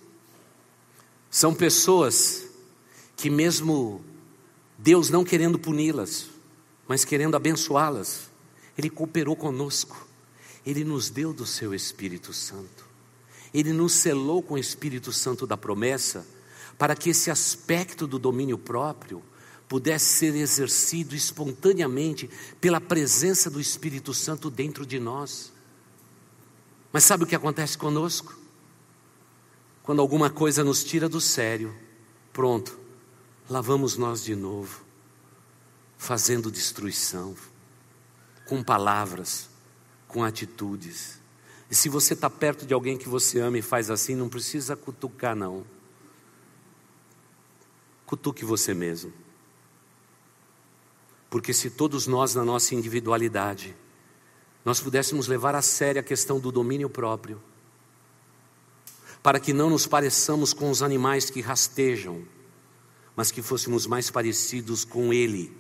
São 1.36 1.54
pessoas 1.54 2.48
que, 3.18 3.30
mesmo 3.30 4.01
Deus 4.77 5.10
não 5.10 5.25
querendo 5.25 5.60
puni-las, 5.60 6.27
mas 6.88 7.04
querendo 7.04 7.36
abençoá-las, 7.36 8.30
Ele 8.77 8.89
cooperou 8.89 9.36
conosco, 9.36 10.08
Ele 10.65 10.86
nos 10.86 11.10
deu 11.10 11.34
do 11.34 11.46
Seu 11.46 11.74
Espírito 11.74 12.32
Santo. 12.32 12.86
Ele 13.54 13.74
nos 13.74 13.92
selou 13.92 14.42
com 14.42 14.54
o 14.54 14.58
Espírito 14.58 15.12
Santo 15.12 15.46
da 15.46 15.58
promessa, 15.58 16.25
para 16.77 16.96
que 16.96 17.10
esse 17.10 17.30
aspecto 17.30 18.08
do 18.08 18.18
domínio 18.18 18.58
próprio 18.58 19.22
pudesse 19.68 20.06
ser 20.06 20.36
exercido 20.36 21.13
espontaneamente 21.13 22.30
pela 22.62 22.80
presença 22.80 23.50
do 23.50 23.60
Espírito 23.60 24.13
Santo 24.13 24.50
dentro 24.50 24.86
de 24.86 25.01
nós. 25.01 25.51
Mas 26.94 27.04
sabe 27.04 27.25
o 27.25 27.27
que 27.27 27.36
acontece 27.36 27.77
conosco? 27.77 28.45
Quando 29.86 30.01
alguma 30.01 30.32
coisa 30.32 30.63
nos 30.63 30.84
tira 30.84 31.08
do 31.08 31.22
sério, 31.22 31.72
pronto, 32.34 32.75
lá 33.48 33.62
vamos 33.62 33.96
nós 33.96 34.24
de 34.24 34.36
novo, 34.36 34.84
fazendo 35.96 36.50
destruição, 36.50 37.36
com 38.48 38.63
palavras, 38.63 39.48
com 40.08 40.24
atitudes. 40.24 41.22
E 41.70 41.75
se 41.75 41.88
você 41.88 42.15
está 42.15 42.32
perto 42.32 42.65
de 42.65 42.74
alguém 42.74 42.98
que 42.98 43.08
você 43.08 43.39
ama 43.39 43.60
e 43.60 43.62
faz 43.62 43.92
assim, 43.92 44.15
não 44.15 44.27
precisa 44.27 44.75
cutucar, 44.75 45.36
não. 45.36 45.63
Cutuque 48.08 48.44
você 48.44 48.74
mesmo. 48.74 49.13
Porque 51.30 51.54
se 51.54 51.70
todos 51.70 52.08
nós, 52.08 52.34
na 52.34 52.44
nossa 52.44 52.74
individualidade, 52.74 53.75
nós 54.65 54.80
pudéssemos 54.80 55.27
levar 55.27 55.54
a 55.54 55.62
sério 55.62 56.00
a 56.00 56.04
questão 56.04 56.39
do 56.39 56.51
domínio 56.51 56.89
próprio, 56.89 57.39
para 59.25 59.39
que 59.39 59.53
não 59.53 59.72
nos 59.72 59.88
pareçamos 59.88 60.53
com 60.53 60.70
os 60.70 60.84
animais 60.84 61.32
que 61.32 61.41
rastejam, 61.41 62.24
mas 63.15 63.32
que 63.32 63.41
fôssemos 63.41 63.88
mais 63.88 64.12
parecidos 64.12 64.86
com 64.86 65.12
Ele, 65.12 65.51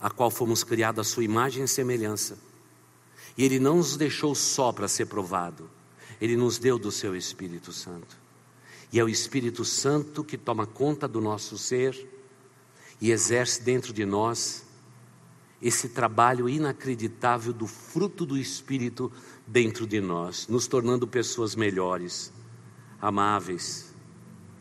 a 0.00 0.10
qual 0.10 0.32
fomos 0.32 0.64
criados 0.64 1.06
à 1.06 1.08
sua 1.08 1.22
imagem 1.22 1.62
e 1.62 1.68
semelhança 1.68 2.36
e 3.36 3.44
Ele 3.44 3.58
não 3.58 3.76
nos 3.76 3.96
deixou 3.96 4.34
só 4.34 4.72
para 4.72 4.88
ser 4.88 5.06
provado, 5.06 5.70
Ele 6.20 6.36
nos 6.36 6.58
deu 6.58 6.78
do 6.78 6.90
Seu 6.90 7.16
Espírito 7.16 7.72
Santo. 7.72 8.20
E 8.92 8.98
é 8.98 9.04
o 9.04 9.08
Espírito 9.08 9.64
Santo 9.64 10.22
que 10.22 10.36
toma 10.36 10.66
conta 10.66 11.08
do 11.08 11.20
nosso 11.20 11.56
ser 11.56 12.08
e 13.00 13.10
exerce 13.10 13.62
dentro 13.62 13.92
de 13.92 14.04
nós 14.04 14.64
esse 15.60 15.88
trabalho 15.88 16.48
inacreditável 16.48 17.52
do 17.52 17.66
fruto 17.66 18.26
do 18.26 18.36
Espírito 18.36 19.10
dentro 19.46 19.86
de 19.86 20.00
nós, 20.00 20.48
nos 20.48 20.66
tornando 20.66 21.06
pessoas 21.06 21.54
melhores, 21.54 22.32
amáveis, 23.02 23.92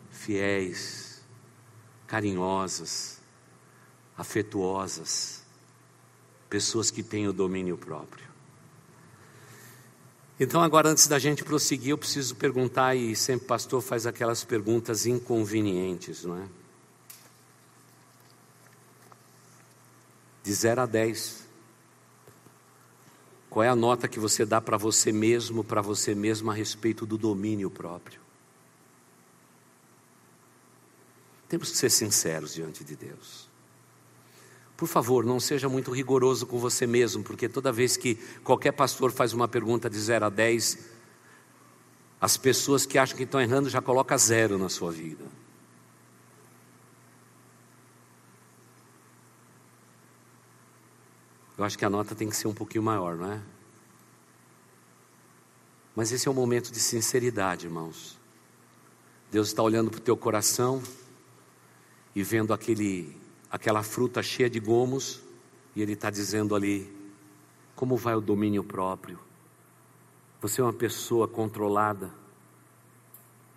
fiéis, 0.10 1.22
carinhosas, 2.08 3.20
afetuosas, 4.18 5.44
pessoas 6.50 6.90
que 6.90 7.04
têm 7.04 7.28
o 7.28 7.34
domínio 7.34 7.78
próprio. 7.78 8.26
Então, 10.40 10.60
agora, 10.60 10.90
antes 10.90 11.08
da 11.08 11.20
gente 11.20 11.44
prosseguir, 11.44 11.92
eu 11.92 11.98
preciso 12.00 12.36
perguntar, 12.36 12.96
e 12.96 13.16
sempre 13.16 13.46
pastor 13.46 13.80
faz 13.80 14.08
aquelas 14.08 14.44
perguntas 14.44 15.06
inconvenientes, 15.06 16.26
não 16.26 16.38
é? 16.38 16.48
De 20.42 20.52
0 20.52 20.82
a 20.82 20.86
10. 20.88 21.48
Qual 23.52 23.64
é 23.64 23.70
a 23.70 23.76
nota 23.76 24.08
que 24.08 24.20
você 24.20 24.44
dá 24.44 24.60
para 24.60 24.78
você 24.78 25.12
mesmo, 25.12 25.64
para 25.64 25.82
você 25.82 26.16
mesmo 26.16 26.50
a 26.50 26.54
respeito 26.56 27.06
do 27.06 27.20
domínio 27.20 27.70
próprio? 27.70 28.21
Temos 31.52 31.70
que 31.70 31.78
ser 31.78 31.90
sinceros 31.90 32.54
diante 32.54 32.82
de 32.82 32.96
Deus. 32.96 33.50
Por 34.78 34.88
favor, 34.88 35.26
não 35.26 35.38
seja 35.38 35.68
muito 35.68 35.92
rigoroso 35.92 36.48
com 36.48 36.58
você 36.58 36.88
mesmo, 36.88 37.22
porque 37.26 37.50
toda 37.50 37.74
vez 37.74 37.98
que 37.98 38.16
qualquer 38.42 38.72
pastor 38.72 39.12
faz 39.12 39.34
uma 39.34 39.50
pergunta 39.50 39.90
de 39.90 40.00
0 40.00 40.28
a 40.28 40.30
10, 40.30 40.78
as 42.22 42.38
pessoas 42.38 42.86
que 42.86 42.98
acham 42.98 43.18
que 43.18 43.24
estão 43.24 43.42
errando 43.42 43.70
já 43.70 43.82
colocam 43.82 44.18
zero 44.18 44.58
na 44.58 44.70
sua 44.70 44.94
vida. 44.94 45.26
Eu 51.58 51.66
acho 51.66 51.78
que 51.78 51.84
a 51.84 51.90
nota 51.90 52.16
tem 52.16 52.30
que 52.30 52.38
ser 52.38 52.48
um 52.48 52.54
pouquinho 52.54 52.86
maior, 52.86 53.18
não 53.18 53.30
é? 53.30 53.42
Mas 55.98 56.14
esse 56.14 56.30
é 56.30 56.32
um 56.32 56.34
momento 56.34 56.72
de 56.72 56.80
sinceridade, 56.80 57.66
irmãos. 57.66 58.18
Deus 59.30 59.50
está 59.50 59.62
olhando 59.62 59.92
para 59.92 59.98
o 59.98 60.02
teu 60.02 60.16
coração 60.16 60.82
e 62.16 62.24
vendo 62.24 62.54
aquele 62.54 63.20
aquela 63.50 63.84
fruta 63.84 64.24
cheia 64.24 64.50
de 64.50 64.60
gomos, 64.60 65.22
e 65.76 65.82
ele 65.82 65.94
está 65.94 66.10
dizendo 66.10 66.56
ali: 66.56 66.92
como 67.76 67.98
vai 67.98 68.16
o 68.16 68.22
domínio 68.22 68.64
próprio? 68.64 69.20
Você 70.42 70.62
é 70.62 70.64
uma 70.64 70.74
pessoa 70.74 71.28
controlada, 71.28 72.12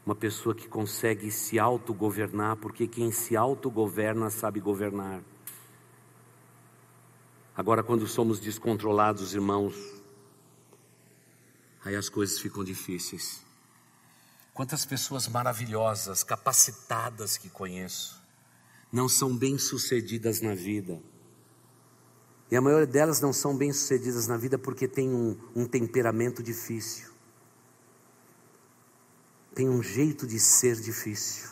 uma 0.05 0.15
pessoa 0.15 0.55
que 0.55 0.69
consegue 0.69 1.31
se 1.31 1.59
autogovernar, 1.59 2.57
porque 2.57 2.87
quem 2.87 3.11
se 3.11 3.37
autogoverna 3.37 4.29
sabe 4.31 4.61
governar. 4.61 5.23
Agora, 7.57 7.83
quando 7.83 8.07
somos 8.07 8.41
descontrolados, 8.41 9.33
irmãos, 9.33 9.75
aí 11.85 11.95
as 11.95 12.09
coisas 12.09 12.39
ficam 12.39 12.65
difíceis. 12.65 13.45
Quantas 14.53 14.85
pessoas 14.85 15.29
maravilhosas, 15.29 16.23
capacitadas 16.23 17.37
que 17.37 17.49
conheço, 17.49 18.24
não 18.95 19.09
são 19.09 19.37
bem-sucedidas 19.37 20.41
na 20.41 20.55
vida. 20.55 21.03
E 22.49 22.55
a 22.55 22.61
maioria 22.61 22.87
delas 22.87 23.21
não 23.21 23.33
são 23.33 23.57
bem-sucedidas 23.57 24.29
na 24.29 24.37
vida 24.37 24.57
porque 24.57 24.87
tem 24.87 25.11
um, 25.11 25.37
um 25.57 25.67
temperamento 25.67 26.41
difícil. 26.43 27.13
tem 29.53 29.69
um 29.69 29.83
jeito 29.83 30.27
de 30.27 30.39
ser 30.39 30.77
difícil. 30.77 31.51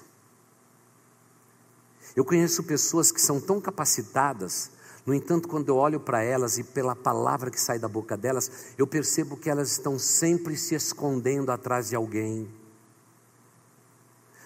Eu 2.16 2.24
conheço 2.24 2.62
pessoas 2.64 3.12
que 3.12 3.20
são 3.20 3.40
tão 3.40 3.60
capacitadas, 3.60 4.70
no 5.06 5.14
entanto, 5.14 5.48
quando 5.48 5.68
eu 5.68 5.76
olho 5.76 5.98
para 5.98 6.22
elas 6.22 6.58
e 6.58 6.64
pela 6.64 6.94
palavra 6.94 7.50
que 7.50 7.60
sai 7.60 7.78
da 7.78 7.88
boca 7.88 8.16
delas, 8.16 8.74
eu 8.78 8.86
percebo 8.86 9.36
que 9.36 9.50
elas 9.50 9.72
estão 9.72 9.98
sempre 9.98 10.56
se 10.56 10.76
escondendo 10.76 11.50
atrás 11.50 11.88
de 11.88 11.96
alguém. 11.96 12.48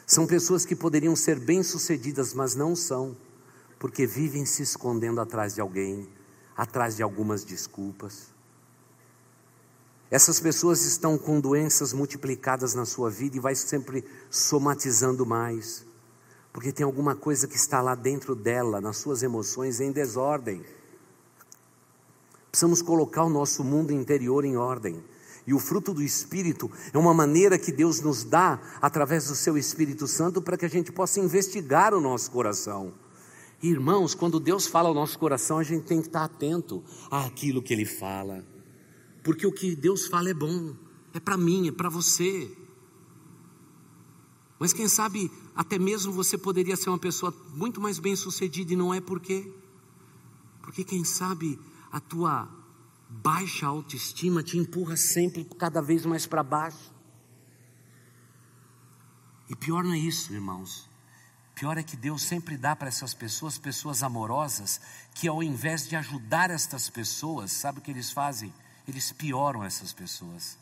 São 0.06 0.26
pessoas 0.26 0.64
que 0.64 0.76
poderiam 0.76 1.16
ser 1.16 1.40
bem-sucedidas, 1.40 2.32
mas 2.32 2.54
não 2.54 2.76
são, 2.76 3.16
porque 3.78 4.06
vivem 4.06 4.46
se 4.46 4.62
escondendo 4.62 5.20
atrás 5.20 5.54
de 5.54 5.60
alguém, 5.60 6.08
atrás 6.56 6.96
de 6.96 7.02
algumas 7.02 7.44
desculpas. 7.44 8.28
Essas 10.10 10.38
pessoas 10.38 10.84
estão 10.84 11.18
com 11.18 11.40
doenças 11.40 11.92
multiplicadas 11.92 12.74
na 12.74 12.86
sua 12.86 13.10
vida 13.10 13.36
e 13.36 13.40
vai 13.40 13.56
sempre 13.56 14.04
somatizando 14.30 15.26
mais 15.26 15.84
porque 16.56 16.72
tem 16.72 16.86
alguma 16.86 17.14
coisa 17.14 17.46
que 17.46 17.54
está 17.54 17.82
lá 17.82 17.94
dentro 17.94 18.34
dela, 18.34 18.80
nas 18.80 18.96
suas 18.96 19.22
emoções, 19.22 19.78
em 19.78 19.92
desordem. 19.92 20.64
Precisamos 22.50 22.80
colocar 22.80 23.24
o 23.24 23.28
nosso 23.28 23.62
mundo 23.62 23.92
interior 23.92 24.42
em 24.42 24.56
ordem. 24.56 25.04
E 25.46 25.54
o 25.54 25.60
fruto 25.60 25.94
do 25.94 26.02
Espírito 26.02 26.70
é 26.92 26.98
uma 26.98 27.14
maneira 27.14 27.58
que 27.58 27.70
Deus 27.70 28.00
nos 28.00 28.24
dá, 28.24 28.60
através 28.82 29.28
do 29.28 29.34
seu 29.34 29.56
Espírito 29.56 30.08
Santo, 30.08 30.42
para 30.42 30.56
que 30.56 30.64
a 30.64 30.68
gente 30.68 30.90
possa 30.90 31.20
investigar 31.20 31.94
o 31.94 32.00
nosso 32.00 32.30
coração. 32.30 32.92
irmãos, 33.62 34.14
quando 34.14 34.40
Deus 34.40 34.66
fala 34.66 34.88
ao 34.88 34.94
nosso 34.94 35.18
coração, 35.18 35.58
a 35.58 35.62
gente 35.62 35.84
tem 35.84 36.00
que 36.00 36.08
estar 36.08 36.24
atento 36.24 36.82
àquilo 37.10 37.62
que 37.62 37.72
Ele 37.72 37.84
fala, 37.84 38.44
porque 39.22 39.46
o 39.46 39.52
que 39.52 39.76
Deus 39.76 40.06
fala 40.06 40.30
é 40.30 40.34
bom, 40.34 40.74
é 41.14 41.20
para 41.20 41.36
mim, 41.36 41.68
é 41.68 41.72
para 41.72 41.88
você. 41.88 42.50
Mas 44.58 44.72
quem 44.72 44.88
sabe 44.88 45.30
até 45.54 45.78
mesmo 45.78 46.12
você 46.12 46.36
poderia 46.36 46.76
ser 46.76 46.90
uma 46.90 46.98
pessoa 46.98 47.34
muito 47.54 47.80
mais 47.80 47.98
bem 47.98 48.16
sucedida 48.16 48.72
e 48.72 48.76
não 48.76 48.92
é 48.92 49.00
por 49.00 49.20
quê? 49.20 49.50
Porque 50.60 50.84
quem 50.84 51.04
sabe 51.04 51.58
a 51.90 52.00
tua 52.00 52.48
baixa 53.08 53.66
autoestima 53.66 54.42
te 54.42 54.58
empurra 54.58 54.96
sempre 54.96 55.44
cada 55.44 55.80
vez 55.80 56.04
mais 56.04 56.26
para 56.26 56.42
baixo. 56.42 56.94
E 59.48 59.54
pior 59.54 59.84
não 59.84 59.92
é 59.92 59.98
isso, 59.98 60.32
irmãos. 60.32 60.88
Pior 61.54 61.78
é 61.78 61.82
que 61.82 61.96
Deus 61.96 62.22
sempre 62.22 62.56
dá 62.56 62.76
para 62.76 62.88
essas 62.88 63.14
pessoas, 63.14 63.56
pessoas 63.56 64.02
amorosas, 64.02 64.80
que 65.14 65.26
ao 65.26 65.42
invés 65.42 65.88
de 65.88 65.96
ajudar 65.96 66.50
estas 66.50 66.90
pessoas, 66.90 67.52
sabe 67.52 67.78
o 67.78 67.82
que 67.82 67.90
eles 67.90 68.10
fazem? 68.10 68.52
Eles 68.86 69.12
pioram 69.12 69.64
essas 69.64 69.92
pessoas 69.92 70.58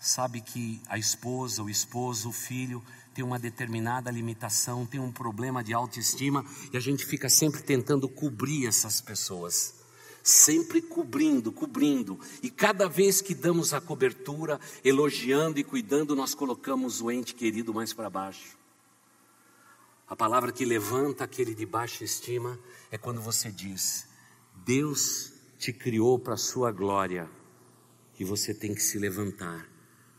sabe 0.00 0.40
que 0.40 0.80
a 0.88 0.98
esposa, 0.98 1.62
o 1.62 1.68
esposo, 1.68 2.30
o 2.30 2.32
filho 2.32 2.82
tem 3.12 3.22
uma 3.22 3.38
determinada 3.38 4.10
limitação, 4.10 4.86
tem 4.86 4.98
um 4.98 5.12
problema 5.12 5.62
de 5.62 5.74
autoestima 5.74 6.44
e 6.72 6.76
a 6.76 6.80
gente 6.80 7.04
fica 7.04 7.28
sempre 7.28 7.62
tentando 7.62 8.08
cobrir 8.08 8.66
essas 8.66 9.02
pessoas. 9.02 9.74
Sempre 10.22 10.82
cobrindo, 10.82 11.50
cobrindo, 11.50 12.18
e 12.42 12.50
cada 12.50 12.88
vez 12.88 13.20
que 13.20 13.34
damos 13.34 13.72
a 13.72 13.80
cobertura, 13.80 14.60
elogiando 14.84 15.58
e 15.58 15.64
cuidando, 15.64 16.14
nós 16.14 16.34
colocamos 16.34 17.00
o 17.00 17.10
ente 17.10 17.34
querido 17.34 17.72
mais 17.72 17.92
para 17.92 18.10
baixo. 18.10 18.58
A 20.06 20.16
palavra 20.16 20.52
que 20.52 20.64
levanta 20.64 21.24
aquele 21.24 21.54
de 21.54 21.64
baixa 21.64 22.04
estima 22.04 22.58
é 22.90 22.98
quando 22.98 23.20
você 23.20 23.50
diz: 23.50 24.06
Deus 24.64 25.32
te 25.58 25.72
criou 25.72 26.18
para 26.18 26.34
a 26.34 26.38
sua 26.38 26.72
glória 26.72 27.30
e 28.18 28.24
você 28.24 28.52
tem 28.52 28.74
que 28.74 28.82
se 28.82 28.98
levantar 28.98 29.70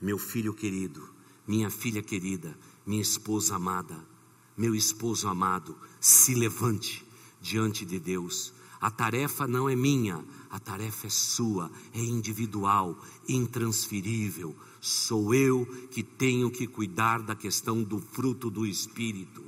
meu 0.02 0.18
filho 0.18 0.54
querido, 0.54 1.08
minha 1.48 1.70
filha 1.70 2.02
querida, 2.02 2.58
minha 2.86 3.02
esposa 3.02 3.56
amada, 3.56 4.04
meu 4.58 4.74
esposo 4.74 5.28
amado, 5.28 5.78
se 6.00 6.34
levante 6.34 7.06
diante 7.40 7.86
de 7.86 8.00
Deus. 8.00 8.52
A 8.82 8.90
tarefa 8.90 9.48
não 9.48 9.70
é 9.70 9.76
minha, 9.76 10.26
a 10.50 10.60
tarefa 10.60 11.06
é 11.06 11.10
sua, 11.12 11.72
é 11.94 12.00
individual, 12.00 12.98
intransferível. 13.30 14.56
Sou 14.82 15.36
eu 15.36 15.68
que 15.92 16.02
tenho 16.02 16.50
que 16.50 16.66
cuidar 16.66 17.22
da 17.22 17.36
questão 17.36 17.84
do 17.84 18.00
fruto 18.00 18.50
do 18.50 18.66
Espírito. 18.66 19.44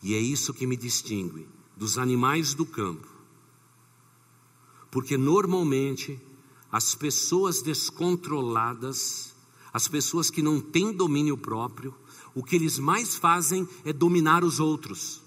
E 0.00 0.14
é 0.14 0.20
isso 0.20 0.54
que 0.54 0.68
me 0.68 0.76
distingue 0.76 1.48
dos 1.76 1.98
animais 1.98 2.54
do 2.54 2.64
campo. 2.64 3.08
Porque 4.88 5.16
normalmente 5.16 6.20
as 6.70 6.94
pessoas 6.94 7.60
descontroladas, 7.60 9.34
as 9.72 9.88
pessoas 9.88 10.30
que 10.30 10.42
não 10.42 10.60
têm 10.60 10.92
domínio 10.92 11.36
próprio, 11.36 11.92
o 12.36 12.42
que 12.42 12.54
eles 12.54 12.78
mais 12.78 13.16
fazem 13.16 13.68
é 13.84 13.92
dominar 13.92 14.44
os 14.44 14.60
outros, 14.60 15.22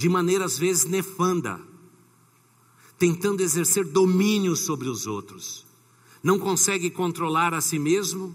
de 0.00 0.08
maneira 0.08 0.46
às 0.46 0.56
vezes 0.56 0.86
nefanda, 0.86 1.60
tentando 2.98 3.42
exercer 3.42 3.84
domínio 3.84 4.56
sobre 4.56 4.88
os 4.88 5.06
outros. 5.06 5.66
Não 6.22 6.38
consegue 6.38 6.90
controlar 6.90 7.52
a 7.52 7.60
si 7.60 7.78
mesmo 7.78 8.34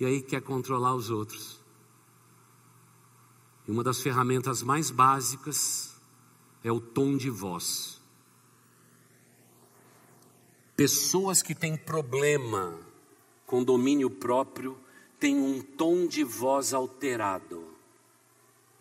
e 0.00 0.04
aí 0.04 0.20
quer 0.20 0.42
controlar 0.42 0.92
os 0.92 1.08
outros. 1.08 1.60
E 3.68 3.70
uma 3.70 3.84
das 3.84 4.00
ferramentas 4.00 4.60
mais 4.60 4.90
básicas 4.90 5.94
é 6.64 6.72
o 6.72 6.80
tom 6.80 7.16
de 7.16 7.30
voz. 7.30 8.02
Pessoas 10.74 11.42
que 11.42 11.54
têm 11.54 11.76
problema 11.76 12.76
com 13.46 13.62
domínio 13.62 14.10
próprio 14.10 14.76
têm 15.20 15.36
um 15.36 15.62
tom 15.62 16.08
de 16.08 16.24
voz 16.24 16.74
alterado. 16.74 17.68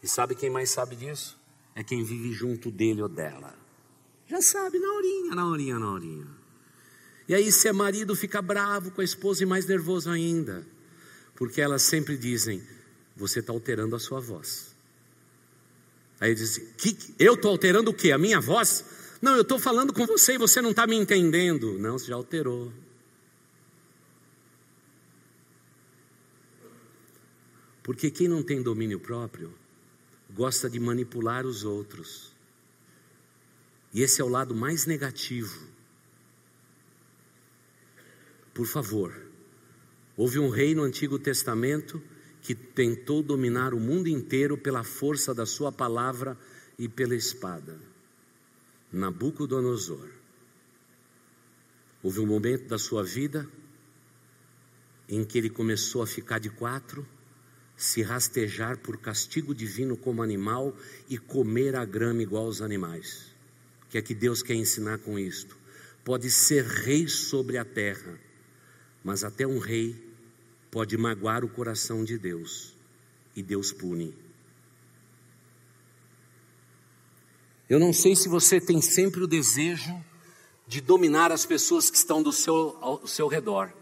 E 0.02 0.08
sabe 0.08 0.34
quem 0.34 0.50
mais 0.50 0.72
sabe 0.72 0.96
disso? 0.96 1.43
É 1.76 1.84
quem 1.84 2.04
vive 2.04 2.32
junto 2.32 2.70
dele 2.70 3.02
ou 3.02 3.10
dela. 3.10 3.58
Já 4.28 4.42
sabe, 4.42 4.80
na 4.80 4.92
horinha, 4.94 5.36
na 5.36 5.48
horinha, 5.48 5.80
na 5.80 5.92
horinha. 5.92 6.28
E 7.28 7.34
aí, 7.34 7.52
se 7.52 7.68
é 7.68 7.74
marido, 7.74 8.16
fica 8.16 8.42
bravo 8.42 8.92
com 8.92 9.02
a 9.02 9.04
esposa 9.04 9.44
e 9.44 9.46
mais 9.46 9.66
nervoso 9.66 10.10
ainda. 10.10 10.66
Porque 11.36 11.62
elas 11.62 11.82
sempre 11.82 12.18
dizem: 12.18 12.62
Você 13.16 13.40
está 13.40 13.52
alterando 13.52 13.96
a 13.96 14.00
sua 14.00 14.20
voz. 14.20 14.76
Aí 16.20 16.36
diz: 16.36 16.62
Eu 17.18 17.34
estou 17.34 17.52
alterando 17.52 17.92
o 17.92 17.94
quê? 17.94 18.12
A 18.12 18.18
minha 18.18 18.40
voz? 18.40 18.86
Não, 19.22 19.36
eu 19.36 19.42
estou 19.42 19.58
falando 19.58 19.94
com 19.94 20.06
você 20.06 20.34
e 20.34 20.38
você 20.38 20.62
não 20.62 20.72
está 20.72 20.86
me 20.86 20.96
entendendo. 20.96 21.80
Não, 21.80 21.98
você 21.98 22.08
já 22.08 22.16
alterou. 22.16 22.72
Porque 27.82 28.12
quem 28.12 28.28
não 28.28 28.44
tem 28.44 28.62
domínio 28.62 29.00
próprio 29.00 29.54
gosta 30.34 30.70
de 30.70 30.80
manipular 30.80 31.46
os 31.46 31.64
outros. 31.64 32.34
E 33.94 34.02
esse 34.02 34.22
é 34.22 34.24
o 34.24 34.30
lado 34.30 34.56
mais 34.56 34.86
negativo. 34.86 35.68
Por 38.54 38.66
favor, 38.66 39.14
houve 40.18 40.40
um 40.40 40.50
rei 40.50 40.74
no 40.74 40.84
Antigo 40.84 41.20
Testamento 41.20 42.02
que 42.42 42.56
tentou 42.56 43.22
dominar 43.22 43.74
o 43.74 43.80
mundo 43.80 44.08
inteiro 44.08 44.58
pela 44.58 44.84
força 44.84 45.34
da 45.34 45.46
sua 45.46 45.72
palavra 45.72 46.38
e 46.78 46.90
pela 46.90 47.16
espada. 47.16 47.80
Nabucodonosor. 48.92 50.10
Houve 52.02 52.20
um 52.20 52.26
momento 52.26 52.68
da 52.68 52.78
sua 52.78 53.04
vida 53.04 53.48
em 55.08 55.24
que 55.24 55.38
ele 55.38 55.50
começou 55.50 56.02
a 56.02 56.08
ficar 56.08 56.40
de 56.40 56.50
quatro, 56.50 57.08
se 57.84 58.02
rastejar 58.02 58.78
por 58.78 58.98
castigo 58.98 59.54
divino 59.54 59.98
como 59.98 60.24
animal 60.24 60.74
e 61.10 61.18
comer 61.18 61.76
a 61.76 61.84
grama 61.84 62.22
igual 62.22 62.46
aos 62.46 62.62
animais. 62.62 63.34
O 63.84 63.88
que 63.90 63.98
é 63.98 64.02
que 64.02 64.16
Deus 64.16 64.42
quer 64.42 64.54
ensinar 64.54 65.00
com 65.00 65.20
isto? 65.20 65.58
Pode 66.02 66.32
ser 66.32 66.64
rei 66.64 67.10
sobre 67.10 67.58
a 67.58 67.66
terra, 67.66 68.18
mas 69.04 69.26
até 69.26 69.46
um 69.46 69.60
rei 69.60 70.02
pode 70.72 70.98
magoar 70.98 71.44
o 71.44 71.50
coração 71.50 72.06
de 72.06 72.18
Deus 72.18 72.74
e 73.36 73.44
Deus 73.44 73.74
pune. 73.74 74.16
Eu 77.70 77.82
não 77.82 77.92
sei 77.92 78.16
se 78.16 78.30
você 78.30 78.62
tem 78.62 78.82
sempre 78.82 79.22
o 79.22 79.28
desejo 79.28 79.94
de 80.66 80.80
dominar 80.80 81.34
as 81.34 81.46
pessoas 81.46 81.90
que 81.90 81.98
estão 81.98 82.24
do 82.24 82.32
seu, 82.32 82.78
ao 82.80 83.06
seu 83.06 83.28
redor. 83.28 83.74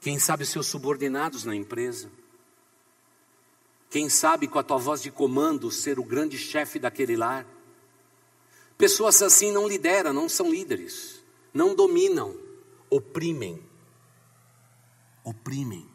Quem 0.00 0.18
sabe 0.18 0.44
seus 0.44 0.66
subordinados 0.66 1.44
na 1.44 1.54
empresa. 1.54 2.10
Quem 3.92 4.08
sabe 4.08 4.48
com 4.48 4.58
a 4.58 4.62
tua 4.62 4.78
voz 4.78 5.02
de 5.02 5.10
comando 5.10 5.70
ser 5.70 5.98
o 5.98 6.02
grande 6.02 6.38
chefe 6.38 6.78
daquele 6.78 7.14
lar. 7.14 7.46
Pessoas 8.78 9.20
assim 9.20 9.52
não 9.52 9.68
lideram, 9.68 10.14
não 10.14 10.30
são 10.30 10.50
líderes, 10.50 11.22
não 11.52 11.76
dominam, 11.76 12.34
oprimem. 12.88 13.62
Oprimem. 15.22 15.86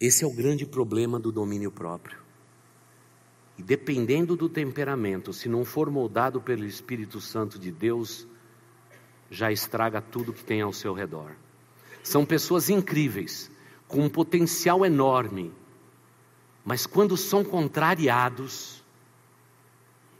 Esse 0.00 0.24
é 0.24 0.26
o 0.26 0.34
grande 0.34 0.66
problema 0.66 1.20
do 1.20 1.30
domínio 1.30 1.70
próprio. 1.70 2.18
E 3.56 3.62
dependendo 3.62 4.34
do 4.34 4.48
temperamento, 4.48 5.32
se 5.32 5.48
não 5.48 5.64
for 5.64 5.88
moldado 5.90 6.40
pelo 6.40 6.64
Espírito 6.64 7.20
Santo 7.20 7.56
de 7.56 7.70
Deus, 7.70 8.26
já 9.30 9.52
estraga 9.52 10.02
tudo 10.02 10.32
que 10.32 10.42
tem 10.42 10.60
ao 10.60 10.72
seu 10.72 10.92
redor. 10.92 11.36
São 12.02 12.26
pessoas 12.26 12.68
incríveis, 12.68 13.48
com 13.86 14.00
um 14.00 14.10
potencial 14.10 14.84
enorme, 14.84 15.52
mas 16.64 16.86
quando 16.86 17.16
são 17.16 17.44
contrariados, 17.44 18.82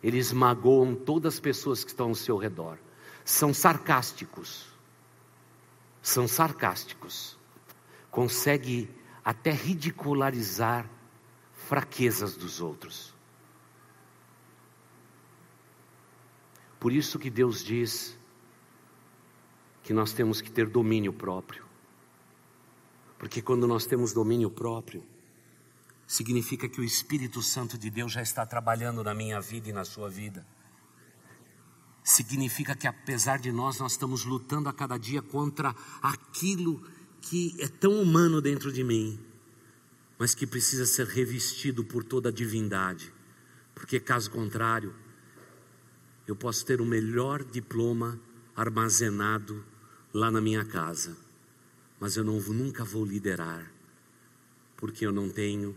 eles 0.02 0.32
magoam 0.32 0.94
todas 0.94 1.34
as 1.34 1.40
pessoas 1.40 1.84
que 1.84 1.90
estão 1.90 2.08
ao 2.08 2.14
seu 2.14 2.36
redor. 2.36 2.78
São 3.24 3.54
sarcásticos. 3.54 4.66
São 6.02 6.26
sarcásticos. 6.26 7.38
Consegue 8.10 8.90
até 9.24 9.52
ridicularizar 9.52 10.90
fraquezas 11.54 12.36
dos 12.36 12.60
outros. 12.60 13.14
Por 16.80 16.92
isso 16.92 17.16
que 17.16 17.30
Deus 17.30 17.62
diz 17.62 18.18
que 19.84 19.92
nós 19.92 20.12
temos 20.12 20.40
que 20.40 20.50
ter 20.50 20.68
domínio 20.68 21.12
próprio. 21.12 21.64
Porque 23.16 23.40
quando 23.40 23.68
nós 23.68 23.86
temos 23.86 24.12
domínio 24.12 24.50
próprio, 24.50 25.04
significa 26.06 26.68
que 26.68 26.80
o 26.80 26.84
Espírito 26.84 27.42
Santo 27.42 27.78
de 27.78 27.90
Deus 27.90 28.12
já 28.12 28.22
está 28.22 28.44
trabalhando 28.44 29.02
na 29.02 29.14
minha 29.14 29.40
vida 29.40 29.70
e 29.70 29.72
na 29.72 29.84
sua 29.84 30.08
vida. 30.08 30.46
Significa 32.04 32.74
que 32.74 32.86
apesar 32.86 33.38
de 33.38 33.52
nós, 33.52 33.78
nós 33.78 33.92
estamos 33.92 34.24
lutando 34.24 34.68
a 34.68 34.72
cada 34.72 34.98
dia 34.98 35.22
contra 35.22 35.74
aquilo 36.02 36.82
que 37.20 37.54
é 37.60 37.68
tão 37.68 38.02
humano 38.02 38.40
dentro 38.40 38.72
de 38.72 38.82
mim, 38.82 39.18
mas 40.18 40.34
que 40.34 40.46
precisa 40.46 40.84
ser 40.84 41.06
revestido 41.06 41.84
por 41.84 42.02
toda 42.02 42.28
a 42.28 42.32
divindade. 42.32 43.12
Porque 43.74 44.00
caso 44.00 44.30
contrário, 44.30 44.94
eu 46.26 46.36
posso 46.36 46.64
ter 46.66 46.80
o 46.80 46.86
melhor 46.86 47.44
diploma 47.44 48.20
armazenado 48.54 49.64
lá 50.12 50.30
na 50.30 50.40
minha 50.40 50.64
casa, 50.64 51.16
mas 51.98 52.16
eu 52.16 52.24
não, 52.24 52.38
nunca 52.40 52.84
vou 52.84 53.04
liderar, 53.04 53.72
porque 54.76 55.06
eu 55.06 55.12
não 55.12 55.28
tenho 55.30 55.76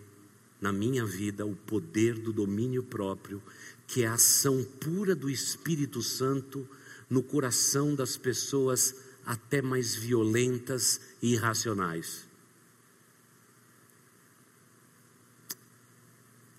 na 0.65 0.73
minha 0.73 1.05
vida 1.05 1.45
o 1.45 1.55
poder 1.55 2.15
do 2.15 2.33
domínio 2.33 2.81
próprio, 2.81 3.39
que 3.85 4.01
é 4.01 4.07
a 4.07 4.15
ação 4.15 4.63
pura 4.63 5.15
do 5.15 5.29
Espírito 5.29 6.01
Santo 6.01 6.67
no 7.07 7.21
coração 7.21 7.93
das 7.93 8.17
pessoas 8.17 8.95
até 9.23 9.61
mais 9.61 9.93
violentas 9.93 10.99
e 11.21 11.33
irracionais. 11.33 12.27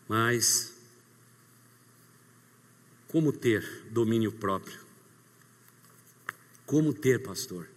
Mas 0.09 0.73
como 3.09 3.33
ter 3.33 3.89
domínio 3.91 4.31
próprio? 4.31 4.87
Como 6.65 6.95
ter, 6.95 7.25
pastor, 7.25 7.69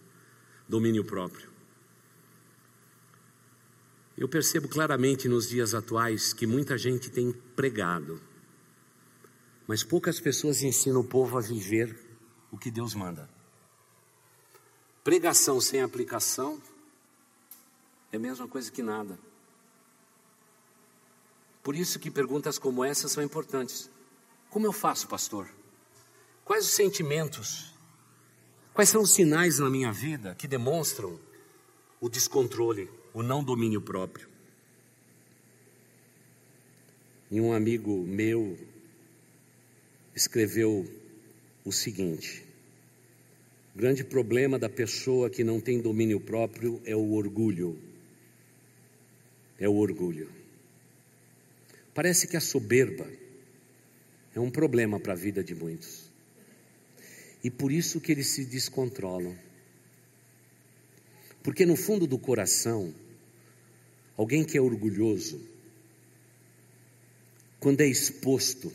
domínio 0.68 1.04
próprio? 1.04 1.49
Eu 4.20 4.28
percebo 4.28 4.68
claramente 4.68 5.26
nos 5.26 5.48
dias 5.48 5.74
atuais 5.74 6.32
que 6.32 6.46
muita 6.46 6.76
gente 6.76 7.10
tem 7.10 7.32
pregado, 7.32 8.20
mas 9.66 9.82
poucas 9.82 10.20
pessoas 10.20 10.62
ensinam 10.62 11.00
o 11.00 11.04
povo 11.04 11.36
a 11.38 11.40
viver 11.40 11.98
o 12.52 12.58
que 12.58 12.70
Deus 12.70 12.94
manda. 12.94 13.28
Pregação 15.02 15.60
sem 15.60 15.80
aplicação 15.80 16.62
é 18.12 18.16
a 18.16 18.20
mesma 18.20 18.46
coisa 18.46 18.70
que 18.70 18.82
nada. 18.82 19.18
Por 21.62 21.74
isso 21.74 21.98
que 21.98 22.10
perguntas 22.10 22.58
como 22.58 22.84
essa 22.84 23.08
são 23.08 23.24
importantes. 23.24 23.90
Como 24.50 24.66
eu 24.66 24.72
faço, 24.72 25.08
pastor? 25.08 25.48
Quais 26.44 26.66
os 26.66 26.72
sentimentos 26.72 27.70
Quais 28.72 28.88
são 28.88 29.02
os 29.02 29.10
sinais 29.10 29.58
na 29.58 29.68
minha 29.68 29.92
vida 29.92 30.34
que 30.34 30.46
demonstram 30.46 31.18
o 32.00 32.08
descontrole, 32.08 32.88
o 33.12 33.22
não 33.22 33.42
domínio 33.42 33.80
próprio? 33.80 34.28
E 37.30 37.40
um 37.40 37.52
amigo 37.52 38.04
meu 38.06 38.58
escreveu 40.14 40.86
o 41.64 41.72
seguinte: 41.72 42.44
o 43.74 43.78
grande 43.78 44.02
problema 44.02 44.58
da 44.58 44.68
pessoa 44.68 45.30
que 45.30 45.44
não 45.44 45.60
tem 45.60 45.80
domínio 45.80 46.20
próprio 46.20 46.80
é 46.84 46.94
o 46.94 47.12
orgulho. 47.12 47.78
É 49.58 49.68
o 49.68 49.76
orgulho. 49.76 50.28
Parece 51.94 52.26
que 52.26 52.36
a 52.36 52.40
soberba 52.40 53.06
é 54.34 54.40
um 54.40 54.50
problema 54.50 54.98
para 54.98 55.12
a 55.12 55.16
vida 55.16 55.44
de 55.44 55.54
muitos. 55.54 56.10
E 57.42 57.50
por 57.50 57.70
isso 57.72 58.00
que 58.00 58.12
eles 58.12 58.28
se 58.28 58.44
descontrolam. 58.44 59.36
Porque 61.42 61.64
no 61.64 61.76
fundo 61.76 62.06
do 62.06 62.18
coração, 62.18 62.94
alguém 64.16 64.44
que 64.44 64.58
é 64.58 64.60
orgulhoso, 64.60 65.40
quando 67.58 67.80
é 67.80 67.86
exposto, 67.86 68.72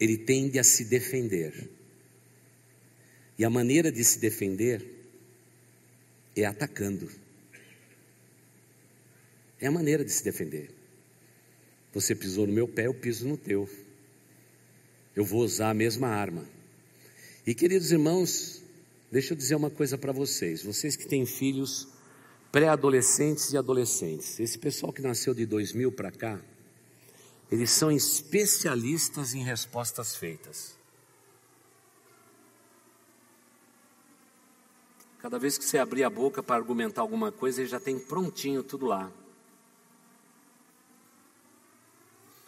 ele 0.00 0.16
tende 0.16 0.58
a 0.58 0.64
se 0.64 0.84
defender. 0.84 1.68
E 3.38 3.44
a 3.44 3.50
maneira 3.50 3.90
de 3.90 4.04
se 4.04 4.18
defender 4.18 4.84
é 6.36 6.44
atacando. 6.44 7.10
É 9.60 9.66
a 9.66 9.70
maneira 9.70 10.04
de 10.04 10.10
se 10.10 10.22
defender. 10.22 10.70
Você 11.92 12.14
pisou 12.14 12.46
no 12.46 12.52
meu 12.52 12.68
pé, 12.68 12.86
eu 12.86 12.94
piso 12.94 13.26
no 13.26 13.36
teu. 13.36 13.68
Eu 15.16 15.24
vou 15.24 15.42
usar 15.42 15.70
a 15.70 15.74
mesma 15.74 16.08
arma. 16.08 16.48
E 17.46 17.54
queridos 17.54 17.90
irmãos, 17.90 18.57
deixa 19.10 19.32
eu 19.32 19.36
dizer 19.36 19.54
uma 19.54 19.70
coisa 19.70 19.96
para 19.96 20.12
vocês, 20.12 20.62
vocês 20.62 20.96
que 20.96 21.06
têm 21.06 21.24
filhos 21.26 21.88
pré-adolescentes 22.50 23.52
e 23.52 23.58
adolescentes, 23.58 24.40
esse 24.40 24.58
pessoal 24.58 24.92
que 24.92 25.02
nasceu 25.02 25.34
de 25.34 25.44
2000 25.44 25.92
para 25.92 26.10
cá, 26.10 26.40
eles 27.50 27.70
são 27.70 27.90
especialistas 27.90 29.34
em 29.34 29.42
respostas 29.42 30.14
feitas. 30.14 30.78
Cada 35.18 35.38
vez 35.38 35.58
que 35.58 35.64
você 35.64 35.78
abrir 35.78 36.04
a 36.04 36.10
boca 36.10 36.42
para 36.42 36.56
argumentar 36.56 37.02
alguma 37.02 37.32
coisa, 37.32 37.60
ele 37.60 37.68
já 37.68 37.80
tem 37.80 37.98
prontinho 37.98 38.62
tudo 38.62 38.86
lá. 38.86 39.10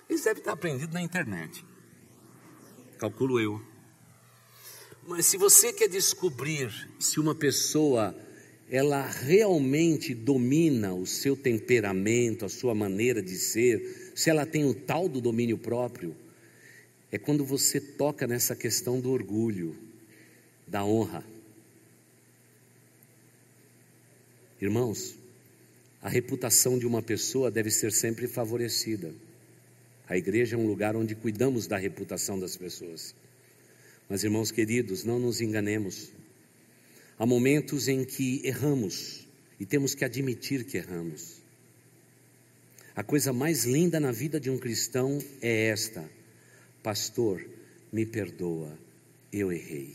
Eles 0.09 0.25
devem 0.25 0.41
estar 0.41 0.53
aprendido 0.53 0.93
na 0.93 1.03
internet. 1.03 1.65
Calculo 2.99 3.41
eu. 3.41 3.61
Mas 5.07 5.27
se 5.27 5.37
você 5.37 5.73
quer 5.73 5.89
descobrir 5.89 6.71
se 6.99 7.19
uma 7.19 7.35
pessoa 7.35 8.15
ela 8.71 9.05
realmente 9.05 10.15
domina 10.15 10.95
o 10.95 11.05
seu 11.05 11.35
temperamento, 11.37 12.45
a 12.45 12.49
sua 12.49 12.75
maneira 12.75 13.21
de 13.21 13.37
ser, 13.37 14.13
se 14.15 14.31
ela 14.31 14.47
tem 14.47 14.65
o 14.65 14.73
tal 14.73 15.09
do 15.09 15.21
domínio 15.21 15.59
próprio, 15.59 16.15
é 17.11 17.19
quando 17.19 17.45
você 17.45 17.81
toca 17.81 18.29
nessa 18.29 18.55
questão 18.55 19.01
do 19.01 19.11
orgulho, 19.11 19.77
da 20.69 20.85
honra. 20.85 21.25
Irmãos, 24.61 25.17
a 26.01 26.09
reputação 26.09 26.79
de 26.79 26.87
uma 26.87 27.03
pessoa 27.03 27.51
deve 27.51 27.73
ser 27.73 27.91
sempre 27.91 28.29
favorecida. 28.29 29.13
A 30.09 30.17
igreja 30.17 30.55
é 30.55 30.59
um 30.59 30.67
lugar 30.67 30.95
onde 30.95 31.17
cuidamos 31.17 31.67
da 31.67 31.77
reputação 31.77 32.39
das 32.39 32.57
pessoas. 32.57 33.15
Mas, 34.11 34.25
irmãos 34.25 34.51
queridos, 34.51 35.05
não 35.05 35.21
nos 35.21 35.41
enganemos. 35.41 36.11
Há 37.17 37.25
momentos 37.25 37.87
em 37.87 38.05
que 38.05 38.45
erramos 38.45 39.25
e 39.61 39.65
temos 39.65 39.95
que 39.95 40.05
admitir 40.05 40.65
que 40.65 40.79
erramos. 40.79 41.37
A 42.97 43.05
coisa 43.05 43.33
mais 43.33 43.65
linda 43.65 44.01
na 44.01 44.11
vida 44.11 44.41
de 44.41 44.51
um 44.51 44.59
cristão 44.59 45.23
é 45.41 45.69
esta: 45.69 46.11
Pastor, 46.83 47.41
me 47.93 48.05
perdoa, 48.05 48.77
eu 49.33 49.53
errei. 49.53 49.95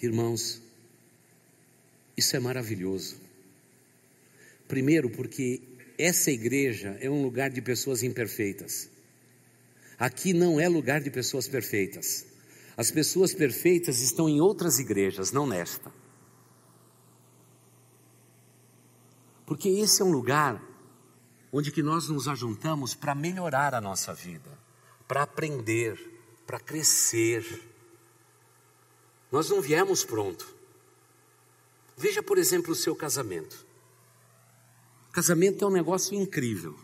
Irmãos, 0.00 0.62
isso 2.16 2.36
é 2.36 2.38
maravilhoso. 2.38 3.20
Primeiro, 4.68 5.10
porque 5.10 5.60
essa 5.98 6.30
igreja 6.30 6.96
é 7.00 7.10
um 7.10 7.24
lugar 7.24 7.50
de 7.50 7.60
pessoas 7.60 8.04
imperfeitas. 8.04 8.88
Aqui 9.98 10.32
não 10.32 10.60
é 10.60 10.68
lugar 10.68 11.00
de 11.00 11.10
pessoas 11.10 11.48
perfeitas. 11.48 12.29
As 12.80 12.90
pessoas 12.90 13.34
perfeitas 13.34 14.00
estão 14.00 14.26
em 14.26 14.40
outras 14.40 14.78
igrejas, 14.78 15.30
não 15.32 15.46
nesta. 15.46 15.92
Porque 19.44 19.68
esse 19.68 20.00
é 20.00 20.04
um 20.06 20.10
lugar 20.10 20.64
onde 21.52 21.70
que 21.70 21.82
nós 21.82 22.08
nos 22.08 22.26
ajuntamos 22.26 22.94
para 22.94 23.14
melhorar 23.14 23.74
a 23.74 23.82
nossa 23.82 24.14
vida, 24.14 24.58
para 25.06 25.24
aprender, 25.24 25.98
para 26.46 26.58
crescer. 26.58 27.44
Nós 29.30 29.50
não 29.50 29.60
viemos 29.60 30.02
pronto. 30.02 30.48
Veja, 31.98 32.22
por 32.22 32.38
exemplo, 32.38 32.72
o 32.72 32.74
seu 32.74 32.96
casamento. 32.96 33.66
Casamento 35.12 35.66
é 35.66 35.68
um 35.68 35.72
negócio 35.72 36.18
incrível. 36.18 36.78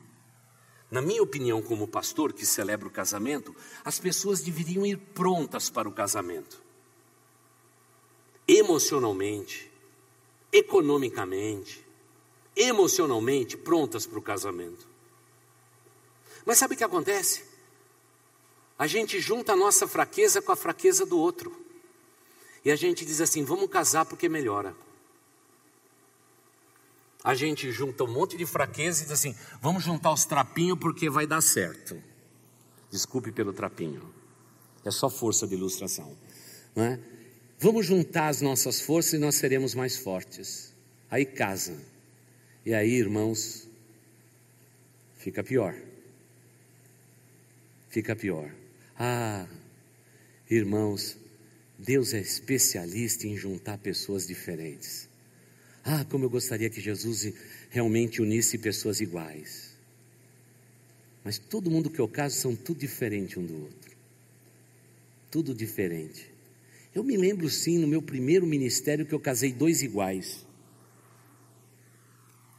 Na 0.96 1.02
minha 1.02 1.22
opinião, 1.22 1.60
como 1.60 1.86
pastor 1.86 2.32
que 2.32 2.46
celebra 2.46 2.88
o 2.88 2.90
casamento, 2.90 3.54
as 3.84 3.98
pessoas 3.98 4.40
deveriam 4.40 4.86
ir 4.86 4.96
prontas 4.96 5.68
para 5.68 5.86
o 5.86 5.92
casamento. 5.92 6.58
Emocionalmente, 8.48 9.70
economicamente, 10.50 11.86
emocionalmente 12.56 13.58
prontas 13.58 14.06
para 14.06 14.18
o 14.18 14.22
casamento. 14.22 14.88
Mas 16.46 16.56
sabe 16.56 16.72
o 16.72 16.78
que 16.78 16.84
acontece? 16.84 17.44
A 18.78 18.86
gente 18.86 19.20
junta 19.20 19.52
a 19.52 19.56
nossa 19.56 19.86
fraqueza 19.86 20.40
com 20.40 20.50
a 20.50 20.56
fraqueza 20.56 21.04
do 21.04 21.18
outro. 21.18 21.54
E 22.64 22.70
a 22.70 22.76
gente 22.76 23.04
diz 23.04 23.20
assim: 23.20 23.44
vamos 23.44 23.68
casar 23.68 24.06
porque 24.06 24.30
melhora. 24.30 24.74
A 27.26 27.34
gente 27.34 27.72
junta 27.72 28.04
um 28.04 28.12
monte 28.12 28.36
de 28.36 28.46
fraqueza 28.46 29.00
e 29.00 29.02
diz 29.02 29.10
assim: 29.10 29.34
vamos 29.60 29.82
juntar 29.82 30.12
os 30.12 30.24
trapinhos 30.24 30.78
porque 30.78 31.10
vai 31.10 31.26
dar 31.26 31.40
certo. 31.40 32.00
Desculpe 32.88 33.32
pelo 33.32 33.52
trapinho, 33.52 34.14
é 34.84 34.92
só 34.92 35.10
força 35.10 35.44
de 35.44 35.54
ilustração, 35.54 36.16
não 36.72 36.84
é? 36.84 37.00
Vamos 37.58 37.84
juntar 37.84 38.28
as 38.28 38.40
nossas 38.40 38.80
forças 38.80 39.14
e 39.14 39.18
nós 39.18 39.34
seremos 39.34 39.74
mais 39.74 39.96
fortes. 39.96 40.72
Aí 41.10 41.26
casa. 41.26 41.76
E 42.64 42.72
aí, 42.72 42.92
irmãos, 42.92 43.66
fica 45.16 45.42
pior. 45.42 45.74
Fica 47.88 48.14
pior. 48.14 48.48
Ah, 48.96 49.48
irmãos, 50.48 51.16
Deus 51.76 52.14
é 52.14 52.20
especialista 52.20 53.26
em 53.26 53.36
juntar 53.36 53.78
pessoas 53.78 54.28
diferentes. 54.28 55.08
Ah, 55.88 56.04
como 56.04 56.24
eu 56.24 56.30
gostaria 56.30 56.68
que 56.68 56.80
Jesus 56.80 57.32
realmente 57.70 58.20
unisse 58.20 58.58
pessoas 58.58 59.00
iguais. 59.00 59.76
Mas 61.22 61.38
todo 61.38 61.70
mundo 61.70 61.88
que 61.88 62.00
eu 62.00 62.08
caso 62.08 62.34
são 62.34 62.56
tudo 62.56 62.80
diferente 62.80 63.38
um 63.38 63.46
do 63.46 63.62
outro. 63.62 63.96
Tudo 65.30 65.54
diferente. 65.54 66.28
Eu 66.92 67.04
me 67.04 67.16
lembro 67.16 67.48
sim 67.48 67.78
no 67.78 67.86
meu 67.86 68.02
primeiro 68.02 68.44
ministério 68.44 69.06
que 69.06 69.14
eu 69.14 69.20
casei 69.20 69.52
dois 69.52 69.80
iguais. 69.80 70.44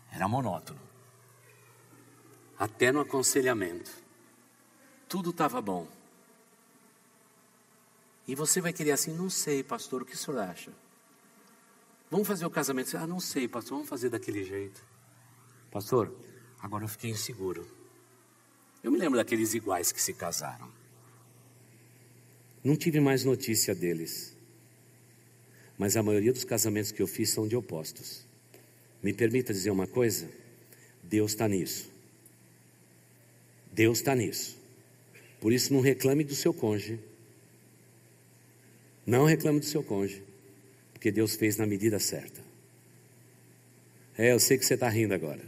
Era 0.09 0.25
monótono. 0.29 0.79
Até 2.57 2.93
no 2.93 3.01
aconselhamento. 3.01 3.91
Tudo 5.09 5.31
estava 5.31 5.59
bom. 5.59 5.85
E 8.25 8.35
você 8.35 8.61
vai 8.61 8.71
querer 8.71 8.91
assim, 8.91 9.13
não 9.13 9.29
sei, 9.29 9.63
pastor, 9.63 10.03
o 10.03 10.05
que 10.05 10.15
o 10.15 10.17
senhor 10.17 10.39
acha? 10.39 10.71
Vamos 12.09 12.27
fazer 12.27 12.45
o 12.45 12.49
casamento? 12.49 12.95
Ah, 12.97 13.05
não 13.05 13.19
sei, 13.19 13.47
pastor, 13.47 13.75
vamos 13.75 13.89
fazer 13.89 14.09
daquele 14.09 14.43
jeito. 14.43 14.81
Pastor, 15.69 16.13
agora 16.59 16.85
eu 16.85 16.87
fiquei 16.87 17.09
inseguro. 17.09 17.67
Eu 18.83 18.91
me 18.91 18.97
lembro 18.97 19.17
daqueles 19.17 19.53
iguais 19.53 19.91
que 19.91 20.01
se 20.01 20.13
casaram. 20.13 20.71
Não 22.63 22.75
tive 22.75 22.99
mais 22.99 23.23
notícia 23.23 23.75
deles. 23.75 24.35
Mas 25.77 25.97
a 25.97 26.03
maioria 26.03 26.33
dos 26.33 26.43
casamentos 26.43 26.91
que 26.91 27.01
eu 27.01 27.07
fiz 27.07 27.29
são 27.29 27.47
de 27.47 27.55
opostos. 27.55 28.25
Me 29.03 29.13
permita 29.13 29.53
dizer 29.53 29.69
uma 29.69 29.85
coisa: 29.85 30.29
Deus 31.03 31.31
está 31.31 31.47
nisso. 31.47 31.91
Deus 33.71 33.99
está 33.99 34.15
nisso. 34.15 34.57
Por 35.39 35.53
isso, 35.53 35.73
não 35.73 35.81
reclame 35.81 36.23
do 36.23 36.33
seu 36.33 36.53
cônjuge. 36.53 36.99
Não 39.05 39.25
reclame 39.25 39.59
do 39.59 39.65
seu 39.65 39.83
cônjuge. 39.83 40.26
Porque 40.97 41.11
Deus 41.11 41.35
fez 41.35 41.57
na 41.57 41.67
medida 41.67 41.99
certa. 41.99 42.41
É, 44.17 44.31
eu 44.31 44.39
sei 44.39 44.57
que 44.57 44.65
você 44.65 44.73
está 44.73 44.89
rindo 44.89 45.13
agora. 45.13 45.43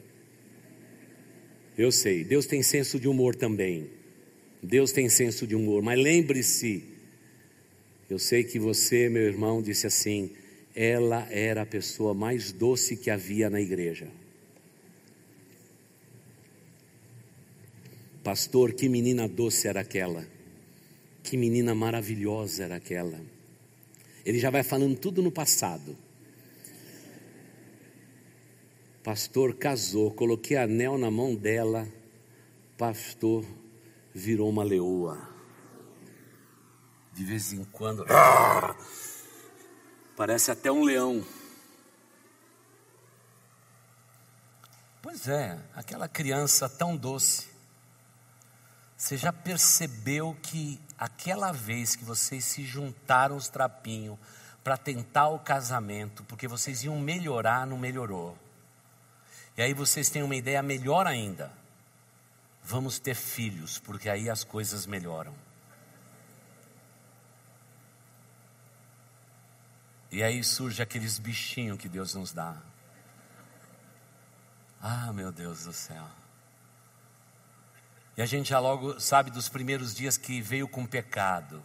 Eu 1.76 1.92
sei. 1.92 2.24
Deus 2.24 2.46
tem 2.46 2.62
senso 2.62 3.00
de 3.00 3.08
humor 3.08 3.34
também. 3.34 3.90
Deus 4.62 4.92
tem 4.92 5.10
senso 5.10 5.48
de 5.48 5.56
humor. 5.56 5.82
Mas 5.82 6.00
lembre-se 6.00 6.84
eu 8.08 8.20
sei 8.20 8.44
que 8.44 8.60
você, 8.60 9.10
meu 9.10 9.24
irmão, 9.24 9.60
disse 9.60 9.88
assim: 9.88 10.30
ela 10.76 11.28
era 11.32 11.64
a 11.64 11.66
pessoa 11.66 12.14
mais 12.14 12.52
doce 12.52 12.96
que 12.96 13.10
havia 13.10 13.50
na 13.50 13.60
igreja. 13.60 14.08
Pastor, 18.24 18.74
que 18.74 18.88
menina 18.88 19.28
doce 19.28 19.68
era 19.68 19.82
aquela, 19.82 20.28
que 21.24 21.36
menina 21.36 21.74
maravilhosa 21.74 22.66
era 22.66 22.76
aquela. 22.76 23.20
Ele 24.30 24.38
já 24.38 24.52
vai 24.52 24.62
falando 24.62 24.96
tudo 24.96 25.24
no 25.24 25.32
passado. 25.32 25.98
Pastor 29.04 29.56
casou, 29.56 30.12
coloquei 30.12 30.56
anel 30.56 31.00
na 31.00 31.10
mão 31.10 31.34
dela, 31.34 31.92
pastor 32.78 33.44
virou 34.14 34.48
uma 34.48 34.64
leoa 34.64 35.28
de 37.12 37.26
vez 37.26 37.54
em 37.54 37.64
quando. 37.64 38.06
Parece 40.16 40.52
até 40.52 40.72
um 40.72 40.84
leão. 40.84 41.26
Pois 45.02 45.28
é, 45.28 45.60
aquela 45.74 46.08
criança 46.08 46.70
tão 46.70 46.96
doce. 46.96 47.49
Você 49.00 49.16
já 49.16 49.32
percebeu 49.32 50.38
que 50.44 50.78
aquela 50.98 51.54
vez 51.54 51.96
que 51.96 52.04
vocês 52.04 52.44
se 52.44 52.66
juntaram 52.66 53.38
os 53.38 53.48
trapinhos 53.48 54.20
para 54.62 54.76
tentar 54.76 55.30
o 55.30 55.40
casamento, 55.40 56.22
porque 56.26 56.50
vocês 56.50 56.84
iam 56.84 57.00
melhorar, 57.00 57.66
não 57.66 57.78
melhorou. 57.78 58.38
E 59.56 59.62
aí 59.62 59.74
vocês 59.74 60.10
têm 60.10 60.22
uma 60.22 60.36
ideia 60.36 60.62
melhor 60.62 61.08
ainda. 61.08 61.50
Vamos 62.62 63.00
ter 63.00 63.16
filhos, 63.16 63.80
porque 63.80 64.10
aí 64.10 64.30
as 64.30 64.44
coisas 64.44 64.86
melhoram. 64.86 65.34
E 70.12 70.22
aí 70.22 70.44
surge 70.44 70.84
aqueles 70.84 71.18
bichinhos 71.18 71.78
que 71.78 71.88
Deus 71.88 72.16
nos 72.16 72.34
dá. 72.34 72.58
Ah, 74.82 75.14
meu 75.14 75.32
Deus 75.32 75.64
do 75.64 75.72
céu. 75.72 76.06
E 78.20 78.22
a 78.22 78.26
gente 78.26 78.50
já 78.50 78.60
logo 78.60 79.00
sabe 79.00 79.32
dos 79.32 79.48
primeiros 79.48 79.96
dias 79.96 80.18
que 80.18 80.42
veio 80.42 80.68
com 80.68 80.86
pecado. 80.86 81.64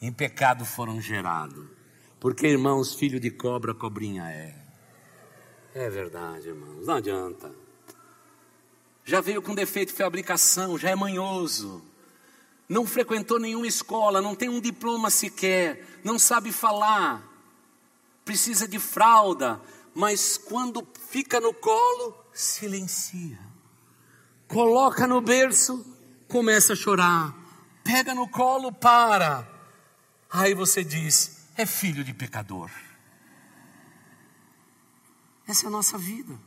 Em 0.00 0.12
pecado 0.12 0.64
foram 0.64 1.00
gerados. 1.00 1.66
Porque, 2.20 2.46
irmãos, 2.46 2.94
filho 2.94 3.18
de 3.18 3.32
cobra, 3.32 3.74
cobrinha 3.74 4.30
é. 4.30 4.54
É 5.74 5.90
verdade, 5.90 6.46
irmãos, 6.46 6.86
não 6.86 6.94
adianta. 6.94 7.52
Já 9.04 9.20
veio 9.20 9.42
com 9.42 9.56
defeito 9.56 9.88
de 9.88 9.98
fabricação, 9.98 10.78
já 10.78 10.90
é 10.90 10.94
manhoso. 10.94 11.82
Não 12.68 12.86
frequentou 12.86 13.40
nenhuma 13.40 13.66
escola, 13.66 14.22
não 14.22 14.36
tem 14.36 14.48
um 14.48 14.60
diploma 14.60 15.10
sequer, 15.10 15.84
não 16.04 16.16
sabe 16.16 16.52
falar 16.52 17.36
precisa 18.24 18.68
de 18.68 18.78
fralda, 18.78 19.60
mas 19.92 20.36
quando 20.36 20.86
fica 21.08 21.40
no 21.40 21.52
colo, 21.52 22.14
silencia. 22.32 23.55
Coloca 24.48 25.06
no 25.06 25.20
berço, 25.20 25.84
começa 26.28 26.72
a 26.72 26.76
chorar. 26.76 27.34
Pega 27.82 28.14
no 28.14 28.28
colo, 28.28 28.72
para. 28.72 29.46
Aí 30.30 30.54
você 30.54 30.82
diz: 30.84 31.48
é 31.56 31.64
filho 31.64 32.04
de 32.04 32.12
pecador. 32.12 32.70
Essa 35.46 35.66
é 35.66 35.68
a 35.68 35.70
nossa 35.70 35.96
vida. 35.96 36.38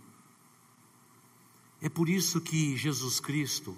É 1.81 1.87
por 1.87 2.09
isso 2.09 2.41
que 2.41 2.75
Jesus 2.75 3.19
Cristo, 3.19 3.77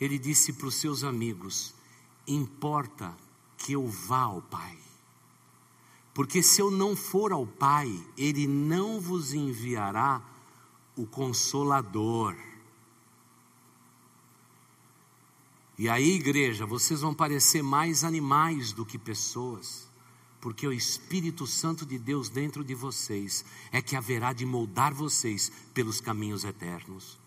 ele 0.00 0.18
disse 0.18 0.52
para 0.52 0.66
os 0.66 0.74
seus 0.74 1.02
amigos: 1.02 1.74
importa 2.26 3.16
que 3.56 3.72
eu 3.72 3.86
vá 3.86 4.22
ao 4.22 4.42
Pai. 4.42 4.78
Porque 6.14 6.42
se 6.42 6.60
eu 6.60 6.70
não 6.70 6.94
for 6.94 7.32
ao 7.32 7.46
Pai, 7.46 7.88
Ele 8.18 8.46
não 8.46 9.00
vos 9.00 9.32
enviará 9.32 10.20
o 10.96 11.06
Consolador. 11.06 12.36
E 15.78 15.88
aí, 15.88 16.12
igreja, 16.12 16.66
vocês 16.66 17.00
vão 17.00 17.14
parecer 17.14 17.62
mais 17.62 18.04
animais 18.04 18.72
do 18.72 18.84
que 18.84 18.98
pessoas, 18.98 19.88
porque 20.40 20.66
o 20.66 20.72
Espírito 20.72 21.46
Santo 21.46 21.86
de 21.86 21.98
Deus 21.98 22.28
dentro 22.28 22.62
de 22.62 22.74
vocês 22.74 23.44
é 23.70 23.80
que 23.80 23.96
haverá 23.96 24.32
de 24.32 24.44
moldar 24.44 24.92
vocês 24.92 25.50
pelos 25.72 26.00
caminhos 26.00 26.44
eternos. 26.44 27.18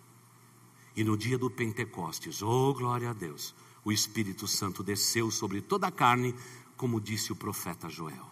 E 0.96 1.04
no 1.04 1.18
dia 1.18 1.38
do 1.38 1.50
Pentecostes, 1.50 2.42
oh 2.42 2.74
glória 2.74 3.10
a 3.10 3.14
Deus, 3.14 3.56
o 3.84 3.92
Espírito 3.92 4.48
Santo 4.48 4.84
desceu 4.84 5.32
sobre 5.32 5.62
toda 5.62 5.88
a 5.88 5.92
carne, 5.92 6.36
como 6.78 7.02
disse 7.02 7.32
o 7.32 7.36
profeta 7.36 7.90
Joel. 7.90 8.30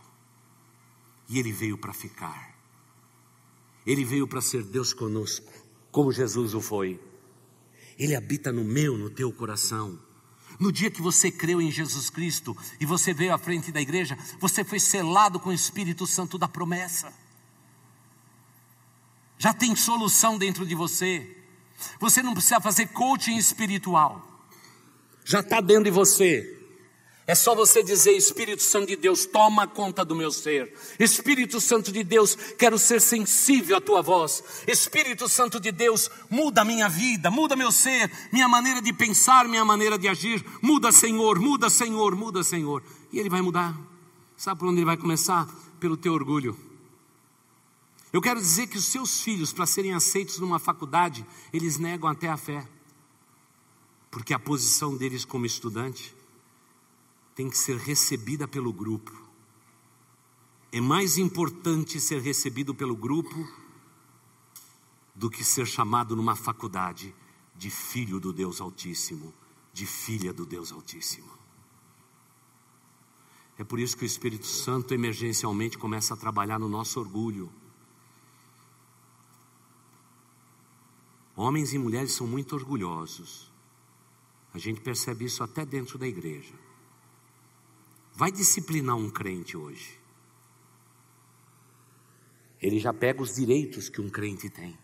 E 1.28 1.40
ele 1.40 1.52
veio 1.52 1.78
para 1.78 1.94
ficar. 1.94 2.54
Ele 3.86 4.06
veio 4.06 4.28
para 4.28 4.42
ser 4.42 4.64
Deus 4.64 4.94
conosco, 4.94 5.52
como 5.92 6.12
Jesus 6.12 6.54
o 6.54 6.62
foi. 6.62 7.00
Ele 7.98 8.16
habita 8.16 8.52
no 8.52 8.64
meu, 8.64 8.98
no 8.98 9.10
teu 9.10 9.32
coração. 9.32 10.00
No 10.60 10.72
dia 10.72 10.92
que 10.92 11.02
você 11.02 11.32
creu 11.32 11.62
em 11.62 11.72
Jesus 11.72 12.10
Cristo 12.10 12.56
e 12.80 12.86
você 12.86 13.14
veio 13.14 13.34
à 13.34 13.38
frente 13.38 13.72
da 13.72 13.82
igreja, 13.82 14.18
você 14.40 14.64
foi 14.64 14.80
selado 14.80 15.40
com 15.40 15.50
o 15.50 15.54
Espírito 15.54 16.06
Santo 16.06 16.38
da 16.38 16.48
promessa. 16.48 17.14
Já 19.38 19.54
tem 19.54 19.76
solução 19.76 20.38
dentro 20.38 20.66
de 20.66 20.76
você. 20.76 21.38
Você 22.00 22.22
não 22.22 22.34
precisa 22.34 22.62
fazer 22.62 22.88
coaching 22.88 23.36
espiritual. 23.36 24.48
Já 25.26 25.40
está 25.40 25.60
dentro 25.60 25.86
de 25.86 25.92
você. 25.92 26.63
É 27.26 27.34
só 27.34 27.56
você 27.56 27.82
dizer, 27.82 28.12
Espírito 28.12 28.62
Santo 28.62 28.88
de 28.88 28.98
Deus, 28.98 29.26
toma 29.26 29.66
conta 29.66 30.04
do 30.04 30.14
meu 30.14 30.30
ser. 30.30 30.74
Espírito 31.00 31.62
Santo 31.62 31.90
de 31.90 32.04
Deus, 32.04 32.36
quero 32.36 32.78
ser 32.78 33.00
sensível 33.00 33.78
à 33.78 33.82
tua 33.82 34.02
voz. 34.02 34.44
Espírito 34.68 35.30
Santo 35.30 35.58
de 35.58 35.72
Deus, 35.72 36.12
muda 36.30 36.62
a 36.62 36.66
minha 36.66 36.90
vida, 36.90 37.32
muda 37.32 37.56
meu 37.56 37.72
ser, 37.72 38.12
minha 38.32 38.48
maneira 38.50 38.82
de 38.82 38.92
pensar, 38.92 39.48
minha 39.48 39.64
maneira 39.64 39.98
de 39.98 40.10
agir. 40.10 40.44
Muda, 40.62 40.92
Senhor, 40.92 41.40
muda, 41.40 41.70
Senhor, 41.70 42.14
muda, 42.14 42.44
Senhor. 42.44 42.84
E 43.12 43.20
ele 43.20 43.30
vai 43.30 43.42
mudar. 43.42 43.74
Sabe 44.36 44.60
por 44.60 44.68
onde 44.68 44.80
ele 44.80 44.86
vai 44.86 44.98
começar? 44.98 45.48
Pelo 45.80 45.96
teu 45.96 46.12
orgulho. 46.12 46.58
Eu 48.12 48.22
quero 48.22 48.42
dizer 48.42 48.68
que 48.68 48.78
os 48.78 48.86
seus 48.86 49.22
filhos, 49.22 49.54
para 49.54 49.66
serem 49.66 49.94
aceitos 49.94 50.40
numa 50.40 50.60
faculdade, 50.60 51.26
eles 51.54 51.78
negam 51.78 52.10
até 52.10 52.28
a 52.28 52.36
fé. 52.36 52.68
Porque 54.12 54.34
a 54.34 54.40
posição 54.40 54.98
deles 54.98 55.24
como 55.24 55.46
estudante 55.46 56.14
tem 57.36 57.50
que 57.50 57.58
ser 57.58 57.78
recebida 57.78 58.48
pelo 58.48 58.72
grupo. 58.72 59.12
É 60.72 60.82
mais 60.82 61.18
importante 61.18 62.00
ser 62.00 62.22
recebido 62.22 62.74
pelo 62.74 62.96
grupo 62.96 63.48
do 65.14 65.30
que 65.30 65.44
ser 65.44 65.66
chamado 65.66 66.16
numa 66.16 66.36
faculdade 66.36 67.14
de 67.56 67.70
filho 67.70 68.20
do 68.20 68.34
Deus 68.34 68.60
Altíssimo, 68.60 69.34
de 69.72 69.86
filha 69.86 70.34
do 70.34 70.46
Deus 70.46 70.72
Altíssimo. 70.72 71.32
É 73.58 73.64
por 73.64 73.80
isso 73.80 73.96
que 73.96 74.04
o 74.04 74.06
Espírito 74.06 74.48
Santo 74.48 74.94
emergencialmente 74.94 75.78
começa 75.78 76.14
a 76.14 76.18
trabalhar 76.18 76.60
no 76.60 76.68
nosso 76.68 77.00
orgulho. 77.00 77.52
Homens 81.36 81.74
e 81.74 81.78
mulheres 81.78 82.14
são 82.14 82.26
muito 82.26 82.56
orgulhosos. 82.56 83.52
A 84.54 84.58
gente 84.58 84.82
percebe 84.82 85.26
isso 85.26 85.44
até 85.44 85.66
dentro 85.66 85.98
da 85.98 86.08
igreja. 86.08 86.54
Vai 88.16 88.32
disciplinar 88.32 88.96
um 88.96 89.10
crente 89.10 89.58
hoje. 89.58 90.00
Ele 92.62 92.80
já 92.80 92.94
pega 92.94 93.22
os 93.22 93.36
direitos 93.36 93.90
que 93.90 94.00
um 94.00 94.10
crente 94.10 94.50
tem. 94.50 94.78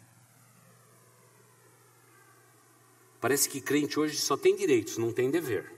Parece 3.21 3.47
que 3.47 3.61
crente 3.61 3.99
hoje 3.99 4.17
só 4.17 4.35
tem 4.35 4.55
direitos, 4.55 4.97
não 4.97 5.13
tem 5.13 5.29
dever. 5.29 5.71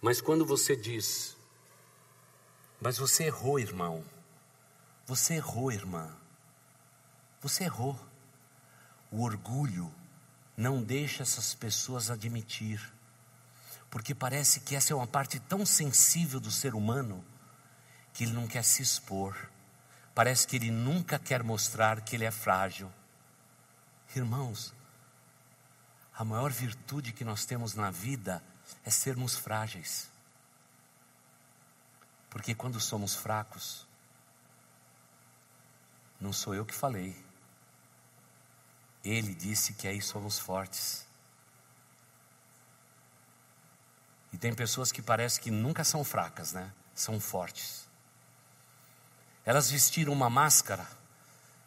Mas 0.00 0.20
quando 0.20 0.44
você 0.44 0.76
diz, 0.76 1.36
mas 2.80 2.98
você 2.98 3.24
errou, 3.24 3.58
irmão, 3.58 4.04
você 5.06 5.34
errou, 5.34 5.72
irmã, 5.72 6.14
você 7.40 7.64
errou. 7.64 7.98
O 9.10 9.22
orgulho 9.22 9.92
não 10.56 10.82
deixa 10.82 11.22
essas 11.22 11.54
pessoas 11.54 12.10
admitir 12.10 12.80
porque 13.92 14.14
parece 14.14 14.60
que 14.60 14.74
essa 14.74 14.94
é 14.94 14.96
uma 14.96 15.06
parte 15.06 15.38
tão 15.38 15.66
sensível 15.66 16.40
do 16.40 16.50
ser 16.50 16.74
humano 16.74 17.22
que 18.14 18.24
ele 18.24 18.32
não 18.32 18.48
quer 18.48 18.64
se 18.64 18.80
expor. 18.80 19.36
Parece 20.14 20.46
que 20.46 20.56
ele 20.56 20.70
nunca 20.70 21.18
quer 21.18 21.42
mostrar 21.42 22.00
que 22.00 22.16
ele 22.16 22.24
é 22.24 22.30
frágil. 22.30 22.90
Irmãos, 24.16 24.72
a 26.14 26.24
maior 26.24 26.50
virtude 26.50 27.12
que 27.12 27.22
nós 27.22 27.44
temos 27.44 27.74
na 27.74 27.90
vida 27.90 28.42
é 28.82 28.88
sermos 28.88 29.36
frágeis. 29.36 30.08
Porque 32.30 32.54
quando 32.54 32.80
somos 32.80 33.14
fracos, 33.14 33.86
não 36.18 36.32
sou 36.32 36.54
eu 36.54 36.64
que 36.64 36.74
falei. 36.74 37.14
Ele 39.04 39.34
disse 39.34 39.74
que 39.74 39.86
aí 39.86 40.00
somos 40.00 40.38
fortes. 40.38 41.11
E 44.32 44.38
tem 44.38 44.54
pessoas 44.54 44.90
que 44.90 45.02
parece 45.02 45.40
que 45.40 45.50
nunca 45.50 45.84
são 45.84 46.02
fracas, 46.02 46.52
né? 46.52 46.72
São 46.94 47.20
fortes. 47.20 47.88
Elas 49.44 49.70
vestiram 49.70 50.12
uma 50.12 50.30
máscara, 50.30 50.88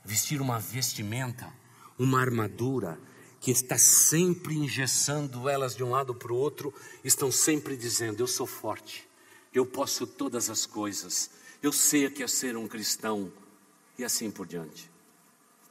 vestiram 0.04 0.44
uma 0.44 0.60
vestimenta, 0.60 1.52
uma 2.00 2.20
armadura 2.22 2.98
que 3.40 3.52
está 3.52 3.78
sempre 3.78 4.56
engessando 4.56 5.48
elas 5.48 5.76
de 5.76 5.84
um 5.84 5.92
lado 5.92 6.16
para 6.16 6.34
o 6.34 6.36
outro, 6.36 6.74
estão 7.04 7.32
sempre 7.32 7.78
dizendo: 7.78 8.22
Eu 8.22 8.28
sou 8.28 8.48
forte, 8.48 9.08
eu 9.54 9.66
posso 9.66 10.08
todas 10.08 10.50
as 10.50 10.66
coisas, 10.66 11.30
eu 11.62 11.72
sei 11.72 12.08
o 12.08 12.12
que 12.12 12.24
é 12.24 12.28
ser 12.28 12.58
um 12.58 12.68
cristão, 12.68 13.32
e 13.98 14.04
assim 14.04 14.32
por 14.32 14.48
diante. 14.48 14.90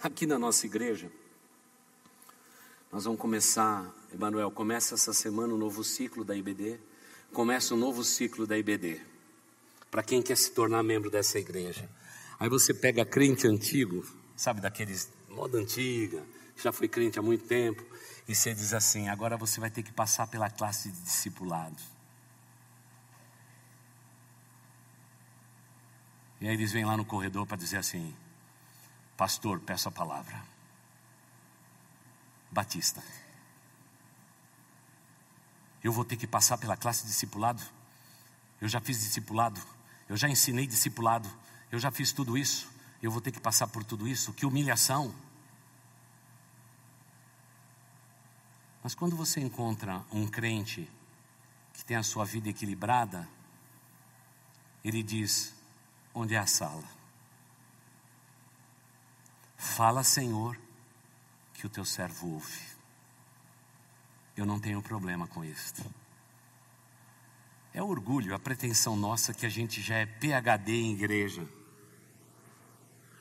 Aqui 0.02 0.26
na 0.26 0.38
nossa 0.38 0.66
igreja, 0.66 1.10
nós 2.92 3.04
vamos 3.04 3.20
começar, 3.20 3.92
Emanuel, 4.14 4.48
começa 4.48 4.94
essa 4.94 5.12
semana 5.12 5.52
o 5.52 5.56
um 5.56 5.58
novo 5.58 5.82
ciclo 5.82 6.24
da 6.24 6.36
IBD, 6.36 6.78
começa 7.32 7.74
um 7.74 7.76
novo 7.76 8.04
ciclo 8.04 8.46
da 8.46 8.56
IBD, 8.56 9.00
para 9.90 10.04
quem 10.04 10.22
quer 10.22 10.36
se 10.36 10.52
tornar 10.52 10.84
membro 10.84 11.10
dessa 11.10 11.36
igreja. 11.36 11.90
Aí 12.38 12.48
você 12.48 12.72
pega 12.72 13.04
crente 13.04 13.48
antigo, 13.48 14.06
sabe, 14.36 14.60
daqueles 14.60 15.12
moda 15.28 15.58
antiga, 15.58 16.22
já 16.56 16.70
foi 16.70 16.86
crente 16.86 17.18
há 17.18 17.22
muito 17.22 17.44
tempo, 17.48 17.84
e 18.28 18.36
você 18.36 18.54
diz 18.54 18.72
assim: 18.72 19.08
agora 19.08 19.36
você 19.36 19.58
vai 19.58 19.68
ter 19.68 19.82
que 19.82 19.92
passar 19.92 20.28
pela 20.28 20.48
classe 20.48 20.90
de 20.90 21.00
discipulado. 21.02 21.82
E 26.40 26.46
aí 26.46 26.54
eles 26.54 26.70
vêm 26.70 26.84
lá 26.84 26.96
no 26.96 27.04
corredor 27.04 27.46
para 27.46 27.56
dizer 27.56 27.78
assim: 27.78 28.14
Pastor, 29.16 29.58
peço 29.58 29.88
a 29.88 29.92
palavra. 29.92 30.40
Batista. 32.52 33.02
Eu 35.84 35.92
vou 35.92 36.02
ter 36.02 36.16
que 36.16 36.26
passar 36.26 36.56
pela 36.56 36.78
classe 36.78 37.06
discipulado. 37.06 37.62
Eu 38.58 38.66
já 38.66 38.80
fiz 38.80 39.00
discipulado. 39.00 39.60
Eu 40.08 40.16
já 40.16 40.30
ensinei 40.30 40.66
discipulado. 40.66 41.30
Eu 41.70 41.78
já 41.78 41.90
fiz 41.90 42.10
tudo 42.10 42.38
isso. 42.38 42.72
Eu 43.02 43.10
vou 43.10 43.20
ter 43.20 43.30
que 43.30 43.38
passar 43.38 43.66
por 43.66 43.84
tudo 43.84 44.08
isso. 44.08 44.32
Que 44.32 44.46
humilhação. 44.46 45.14
Mas 48.82 48.94
quando 48.94 49.14
você 49.14 49.40
encontra 49.40 50.02
um 50.10 50.26
crente 50.26 50.90
que 51.74 51.84
tem 51.84 51.98
a 51.98 52.02
sua 52.02 52.24
vida 52.24 52.48
equilibrada, 52.48 53.28
ele 54.82 55.02
diz: 55.02 55.54
Onde 56.14 56.34
é 56.34 56.38
a 56.38 56.46
sala? 56.46 56.88
Fala, 59.56 60.02
Senhor, 60.02 60.58
que 61.52 61.66
o 61.66 61.70
teu 61.70 61.84
servo 61.84 62.34
ouve. 62.34 62.73
Eu 64.36 64.44
não 64.44 64.58
tenho 64.58 64.82
problema 64.82 65.26
com 65.28 65.44
isso. 65.44 65.84
É 67.72 67.82
orgulho, 67.82 68.34
a 68.34 68.38
pretensão 68.38 68.96
nossa 68.96 69.34
que 69.34 69.46
a 69.46 69.48
gente 69.48 69.80
já 69.80 69.96
é 69.96 70.06
PhD 70.06 70.72
em 70.72 70.92
igreja. 70.92 71.46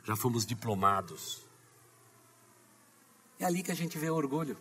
Já 0.04 0.15
fomos 0.15 0.45
diplomados. 0.45 1.43
É 3.39 3.45
ali 3.45 3.63
que 3.63 3.71
a 3.71 3.76
gente 3.76 3.97
vê 3.97 4.10
o 4.10 4.15
orgulho. 4.15 4.58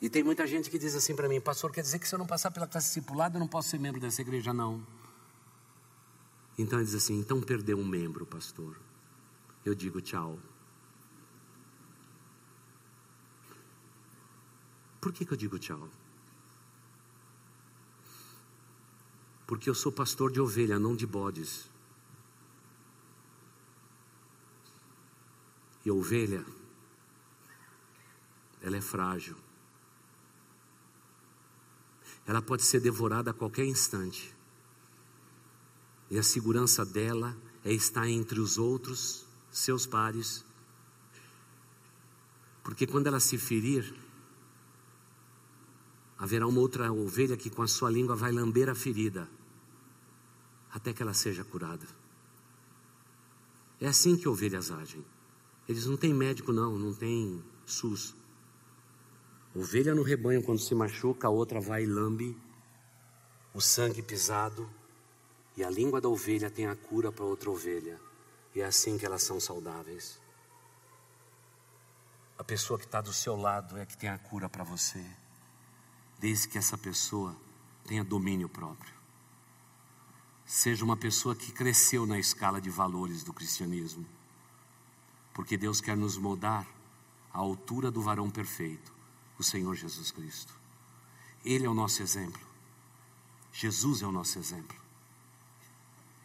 E 0.00 0.08
tem 0.08 0.22
muita 0.22 0.46
gente 0.46 0.70
que 0.70 0.78
diz 0.78 0.94
assim 0.94 1.14
para 1.14 1.28
mim, 1.28 1.40
pastor, 1.40 1.70
quer 1.70 1.82
dizer 1.82 1.98
que 1.98 2.08
se 2.08 2.14
eu 2.14 2.18
não 2.18 2.26
passar 2.26 2.50
pela 2.50 2.66
classe 2.66 2.88
discipulada, 2.88 3.36
eu 3.36 3.40
não 3.40 3.48
posso 3.48 3.68
ser 3.68 3.78
membro 3.78 4.00
dessa 4.00 4.22
igreja, 4.22 4.52
não. 4.52 4.84
Então 6.58 6.78
ele 6.78 6.86
diz 6.86 6.94
assim, 6.94 7.18
então 7.18 7.40
perdeu 7.40 7.78
um 7.78 7.84
membro, 7.84 8.24
pastor. 8.24 8.80
Eu 9.64 9.74
digo 9.74 10.00
tchau. 10.00 10.38
Por 15.00 15.12
que, 15.12 15.24
que 15.24 15.32
eu 15.32 15.36
digo 15.36 15.58
tchau? 15.58 15.88
Porque 19.46 19.68
eu 19.68 19.74
sou 19.74 19.90
pastor 19.90 20.30
de 20.30 20.40
ovelha, 20.40 20.78
não 20.78 20.94
de 20.94 21.06
bodes. 21.06 21.68
E 25.84 25.90
ovelha, 25.90 26.44
ela 28.62 28.76
é 28.76 28.80
frágil. 28.80 29.36
Ela 32.26 32.42
pode 32.42 32.62
ser 32.62 32.80
devorada 32.80 33.30
a 33.30 33.34
qualquer 33.34 33.64
instante. 33.64 34.36
E 36.10 36.18
a 36.18 36.22
segurança 36.22 36.84
dela 36.84 37.36
é 37.64 37.72
estar 37.72 38.06
entre 38.06 38.38
os 38.38 38.58
outros, 38.58 39.26
seus 39.50 39.86
pares. 39.86 40.44
Porque 42.62 42.86
quando 42.86 43.06
ela 43.06 43.18
se 43.18 43.38
ferir, 43.38 43.92
haverá 46.20 46.46
uma 46.46 46.60
outra 46.60 46.92
ovelha 46.92 47.34
que 47.34 47.48
com 47.48 47.62
a 47.62 47.66
sua 47.66 47.90
língua 47.90 48.14
vai 48.14 48.30
lamber 48.30 48.68
a 48.68 48.74
ferida, 48.74 49.26
até 50.70 50.92
que 50.92 51.02
ela 51.02 51.14
seja 51.14 51.42
curada. 51.42 51.86
É 53.80 53.86
assim 53.86 54.18
que 54.18 54.28
ovelhas 54.28 54.70
agem. 54.70 55.02
Eles 55.66 55.86
não 55.86 55.96
têm 55.96 56.12
médico, 56.12 56.52
não, 56.52 56.78
não 56.78 56.92
tem 56.92 57.42
SUS. 57.64 58.14
Ovelha 59.54 59.94
no 59.94 60.02
rebanho, 60.02 60.42
quando 60.42 60.60
se 60.60 60.74
machuca, 60.74 61.26
a 61.26 61.30
outra 61.30 61.58
vai 61.58 61.84
e 61.84 61.86
lambe 61.86 62.36
o 63.54 63.60
sangue 63.60 64.02
pisado, 64.02 64.70
e 65.56 65.64
a 65.64 65.70
língua 65.70 66.00
da 66.00 66.08
ovelha 66.08 66.50
tem 66.50 66.66
a 66.66 66.76
cura 66.76 67.10
para 67.10 67.24
outra 67.24 67.50
ovelha. 67.50 67.98
E 68.54 68.60
é 68.60 68.64
assim 68.64 68.98
que 68.98 69.06
elas 69.06 69.22
são 69.22 69.40
saudáveis. 69.40 70.20
A 72.38 72.44
pessoa 72.44 72.78
que 72.78 72.84
está 72.84 73.00
do 73.00 73.12
seu 73.12 73.36
lado 73.36 73.78
é 73.78 73.86
que 73.86 73.96
tem 73.96 74.08
a 74.08 74.18
cura 74.18 74.48
para 74.48 74.64
você. 74.64 75.04
Desde 76.20 76.46
que 76.48 76.58
essa 76.58 76.76
pessoa 76.76 77.34
tenha 77.86 78.04
domínio 78.04 78.48
próprio. 78.48 78.92
Seja 80.44 80.84
uma 80.84 80.96
pessoa 80.96 81.34
que 81.34 81.50
cresceu 81.50 82.04
na 82.04 82.18
escala 82.18 82.60
de 82.60 82.68
valores 82.68 83.22
do 83.22 83.32
cristianismo. 83.32 84.04
Porque 85.32 85.56
Deus 85.56 85.80
quer 85.80 85.96
nos 85.96 86.18
moldar 86.18 86.66
à 87.32 87.38
altura 87.38 87.90
do 87.90 88.02
varão 88.02 88.28
perfeito, 88.28 88.92
o 89.38 89.42
Senhor 89.42 89.74
Jesus 89.74 90.10
Cristo. 90.10 90.52
Ele 91.42 91.64
é 91.64 91.70
o 91.70 91.74
nosso 91.74 92.02
exemplo. 92.02 92.40
Jesus 93.52 94.02
é 94.02 94.06
o 94.06 94.12
nosso 94.12 94.38
exemplo. 94.38 94.76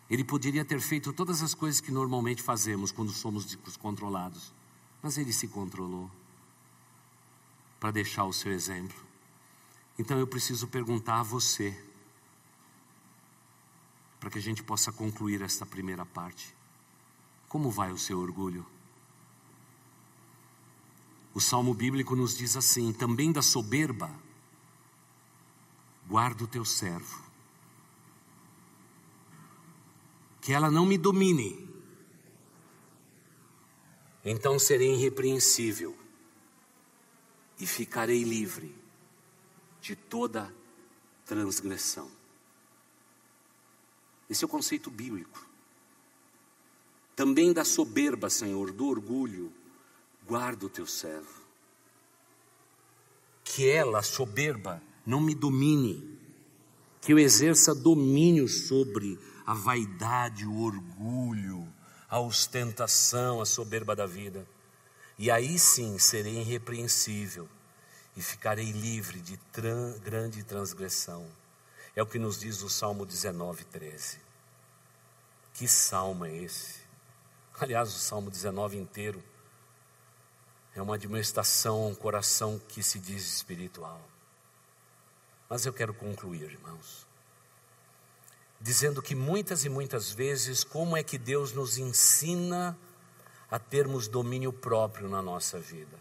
Ele 0.10 0.24
poderia 0.24 0.66
ter 0.66 0.82
feito 0.82 1.14
todas 1.14 1.42
as 1.42 1.54
coisas 1.54 1.80
que 1.80 1.92
normalmente 1.92 2.44
fazemos 2.44 2.92
quando 2.92 3.12
somos 3.12 3.46
descontrolados, 3.46 4.54
mas 5.02 5.18
ele 5.18 5.32
se 5.32 5.48
controlou 5.48 6.12
para 7.80 7.92
deixar 7.92 8.26
o 8.26 8.34
seu 8.34 8.52
exemplo. 8.52 9.05
Então 9.98 10.20
eu 10.20 10.28
preciso 10.28 10.68
perguntar 10.68 11.22
a 11.22 11.24
você, 11.24 11.82
para 14.20 14.30
que 14.30 14.38
a 14.38 14.42
gente 14.42 14.62
possa 14.62 14.92
concluir 14.92 15.42
esta 15.42 15.66
primeira 15.66 16.06
parte: 16.06 16.54
como 17.48 17.72
vai 17.72 17.92
o 17.92 17.98
seu 17.98 18.20
orgulho? 18.20 18.66
O 21.34 21.40
salmo 21.40 21.74
bíblico 21.74 22.16
nos 22.16 22.38
diz 22.38 22.58
assim: 22.58 22.92
também 22.92 23.32
da 23.32 23.42
soberba, 23.42 24.12
guarda 26.08 26.44
o 26.44 26.48
teu 26.48 26.66
servo, 26.66 27.24
que 30.42 30.52
ela 30.52 30.70
não 30.70 30.86
me 30.86 30.98
domine, 30.98 31.70
então 34.26 34.60
serei 34.60 34.94
irrepreensível 34.94 35.98
e 37.58 37.66
ficarei 37.66 38.22
livre 38.24 38.85
de 39.86 39.96
toda 39.96 40.52
transgressão. 41.28 42.10
Esse 44.28 44.44
é 44.44 44.48
o 44.48 44.50
conceito 44.50 44.90
bíblico. 44.90 45.48
Também 47.16 47.54
da 47.54 47.64
soberba, 47.64 48.28
Senhor, 48.28 48.72
do 48.72 48.88
orgulho, 48.88 49.54
guarda 50.26 50.66
o 50.66 50.70
teu 50.70 50.88
servo. 50.88 51.40
Que 53.44 53.70
ela, 53.70 54.02
soberba, 54.02 54.82
não 55.06 55.22
me 55.22 55.36
domine, 55.36 56.18
que 57.00 57.14
eu 57.14 57.20
exerça 57.20 57.76
domínio 57.76 58.48
sobre 58.48 59.20
a 59.46 59.54
vaidade, 59.54 60.48
o 60.48 60.62
orgulho, 60.62 61.72
a 62.10 62.20
ostentação, 62.20 63.40
a 63.40 63.46
soberba 63.46 63.96
da 63.96 64.08
vida. 64.08 64.48
E 65.20 65.30
aí 65.30 65.60
sim 65.60 66.00
serei 66.00 66.40
irrepreensível 66.40 67.48
e 68.16 68.22
ficarei 68.22 68.72
livre 68.72 69.20
de 69.20 69.38
tran 69.52 69.98
grande 70.00 70.44
transgressão. 70.44 71.26
É 71.96 72.02
o 72.02 72.06
que 72.06 72.18
nos 72.18 72.40
diz 72.40 72.62
o 72.62 72.70
Salmo 72.70 73.06
19, 73.06 73.66
13. 73.66 74.20
Que 75.54 75.68
salmo 75.68 76.26
é 76.26 76.36
esse? 76.36 76.80
Aliás, 77.60 77.94
o 77.94 78.00
Salmo 78.00 78.30
19 78.30 78.78
inteiro 78.78 79.24
é 80.76 80.82
uma 80.82 80.96
admoestação 80.96 81.84
a 81.84 81.88
um 81.88 81.96
coração 81.96 82.60
que 82.68 82.84
se 82.84 83.00
diz 83.00 83.26
espiritual. 83.26 84.02
Mas 85.50 85.66
eu 85.66 85.72
quero 85.72 85.94
concluir, 85.94 86.52
irmãos, 86.52 87.08
dizendo 88.60 89.02
que 89.02 89.16
muitas 89.16 89.64
e 89.64 89.70
muitas 89.70 90.12
vezes, 90.12 90.64
como 90.64 90.98
é 90.98 91.04
que 91.04 91.18
Deus 91.18 91.54
nos 91.54 91.78
ensina 91.78 92.78
a 93.50 93.58
termos 93.58 94.08
domínio 94.10 94.52
próprio 94.52 95.08
na 95.08 95.22
nossa 95.22 95.60
vida? 95.60 95.98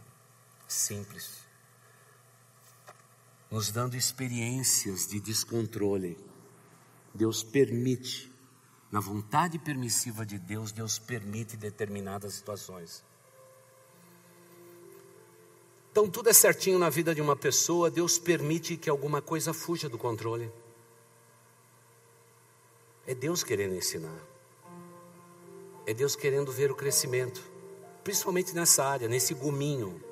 Simples 0.66 1.43
nos 3.50 3.70
dando 3.70 3.96
experiências 3.96 5.06
de 5.06 5.20
descontrole. 5.20 6.18
Deus 7.14 7.42
permite, 7.42 8.32
na 8.90 9.00
vontade 9.00 9.58
permissiva 9.58 10.26
de 10.26 10.38
Deus, 10.38 10.72
Deus 10.72 10.98
permite 10.98 11.56
determinadas 11.56 12.34
situações. 12.34 13.04
Então, 15.92 16.10
tudo 16.10 16.28
é 16.28 16.32
certinho 16.32 16.78
na 16.78 16.90
vida 16.90 17.14
de 17.14 17.20
uma 17.20 17.36
pessoa, 17.36 17.88
Deus 17.88 18.18
permite 18.18 18.76
que 18.76 18.90
alguma 18.90 19.22
coisa 19.22 19.54
fuja 19.54 19.88
do 19.88 19.96
controle. 19.96 20.50
É 23.06 23.14
Deus 23.14 23.44
querendo 23.44 23.76
ensinar, 23.76 24.18
é 25.86 25.94
Deus 25.94 26.16
querendo 26.16 26.50
ver 26.50 26.72
o 26.72 26.74
crescimento, 26.74 27.40
principalmente 28.02 28.54
nessa 28.54 28.84
área, 28.84 29.06
nesse 29.06 29.34
guminho 29.34 30.02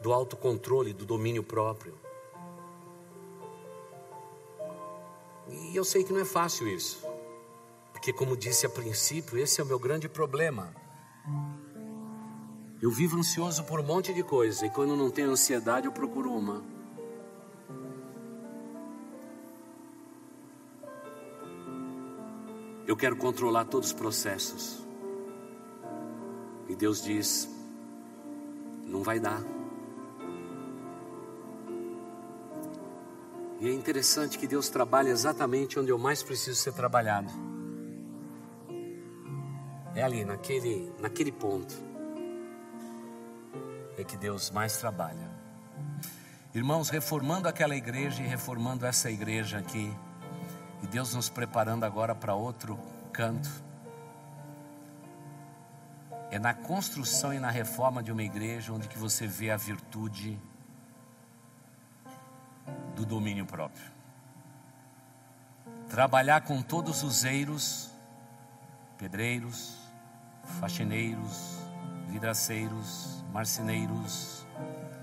do 0.00 0.12
autocontrole, 0.12 0.92
do 0.92 1.04
domínio 1.04 1.42
próprio. 1.42 1.98
E 5.48 5.74
eu 5.76 5.84
sei 5.84 6.04
que 6.04 6.12
não 6.12 6.20
é 6.20 6.24
fácil 6.24 6.68
isso, 6.68 7.04
porque, 7.92 8.12
como 8.12 8.36
disse 8.36 8.66
a 8.66 8.70
princípio, 8.70 9.38
esse 9.38 9.60
é 9.60 9.64
o 9.64 9.66
meu 9.66 9.78
grande 9.78 10.08
problema. 10.08 10.74
Eu 12.80 12.90
vivo 12.90 13.18
ansioso 13.18 13.64
por 13.64 13.80
um 13.80 13.82
monte 13.82 14.14
de 14.14 14.22
coisa, 14.22 14.66
e 14.66 14.70
quando 14.70 14.94
não 14.94 15.10
tenho 15.10 15.30
ansiedade, 15.30 15.86
eu 15.86 15.92
procuro 15.92 16.32
uma. 16.32 16.62
Eu 22.86 22.96
quero 22.96 23.16
controlar 23.16 23.64
todos 23.64 23.88
os 23.88 23.94
processos. 23.94 24.86
E 26.68 26.76
Deus 26.76 27.02
diz: 27.02 27.48
não 28.86 29.02
vai 29.02 29.18
dar. 29.18 29.57
E 33.60 33.68
é 33.68 33.72
interessante 33.72 34.38
que 34.38 34.46
Deus 34.46 34.68
trabalha 34.68 35.08
exatamente 35.08 35.78
onde 35.80 35.90
eu 35.90 35.98
mais 35.98 36.22
preciso 36.22 36.60
ser 36.60 36.72
trabalhado. 36.72 37.28
É 39.96 40.02
ali, 40.02 40.24
naquele, 40.24 40.92
naquele 41.00 41.32
ponto. 41.32 41.74
É 43.96 44.04
que 44.04 44.16
Deus 44.16 44.50
mais 44.52 44.76
trabalha. 44.76 45.28
Irmãos, 46.54 46.88
reformando 46.88 47.48
aquela 47.48 47.74
igreja 47.74 48.22
e 48.22 48.26
reformando 48.26 48.86
essa 48.86 49.10
igreja 49.10 49.58
aqui, 49.58 49.92
e 50.80 50.86
Deus 50.86 51.12
nos 51.12 51.28
preparando 51.28 51.82
agora 51.82 52.14
para 52.14 52.34
outro 52.36 52.78
canto. 53.12 53.50
É 56.30 56.38
na 56.38 56.54
construção 56.54 57.34
e 57.34 57.40
na 57.40 57.50
reforma 57.50 58.04
de 58.04 58.12
uma 58.12 58.22
igreja 58.22 58.72
onde 58.72 58.86
que 58.86 58.98
você 58.98 59.26
vê 59.26 59.50
a 59.50 59.56
virtude 59.56 60.40
do 62.98 63.06
domínio 63.06 63.46
próprio. 63.46 63.84
Trabalhar 65.88 66.40
com 66.42 66.60
todos 66.60 67.02
os 67.02 67.24
eiros, 67.24 67.90
pedreiros, 68.98 69.76
faxineiros, 70.60 71.56
vidraceiros, 72.08 73.24
marceneiros, 73.32 74.44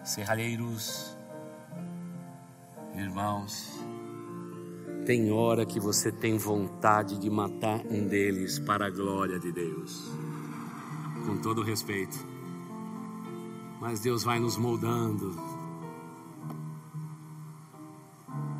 serralheiros. 0.03 1.15
Irmãos, 2.93 3.71
tem 5.05 5.31
hora 5.31 5.65
que 5.65 5.79
você 5.79 6.11
tem 6.11 6.37
vontade 6.37 7.17
de 7.17 7.29
matar 7.29 7.79
um 7.89 8.07
deles 8.07 8.59
para 8.59 8.87
a 8.87 8.89
glória 8.89 9.39
de 9.39 9.51
Deus. 9.51 10.11
Com 11.25 11.37
todo 11.37 11.63
respeito. 11.63 12.17
Mas 13.79 13.99
Deus 13.99 14.23
vai 14.23 14.39
nos 14.39 14.57
moldando, 14.57 15.35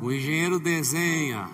O 0.02 0.12
engenheiro 0.12 0.60
desenha, 0.60 1.48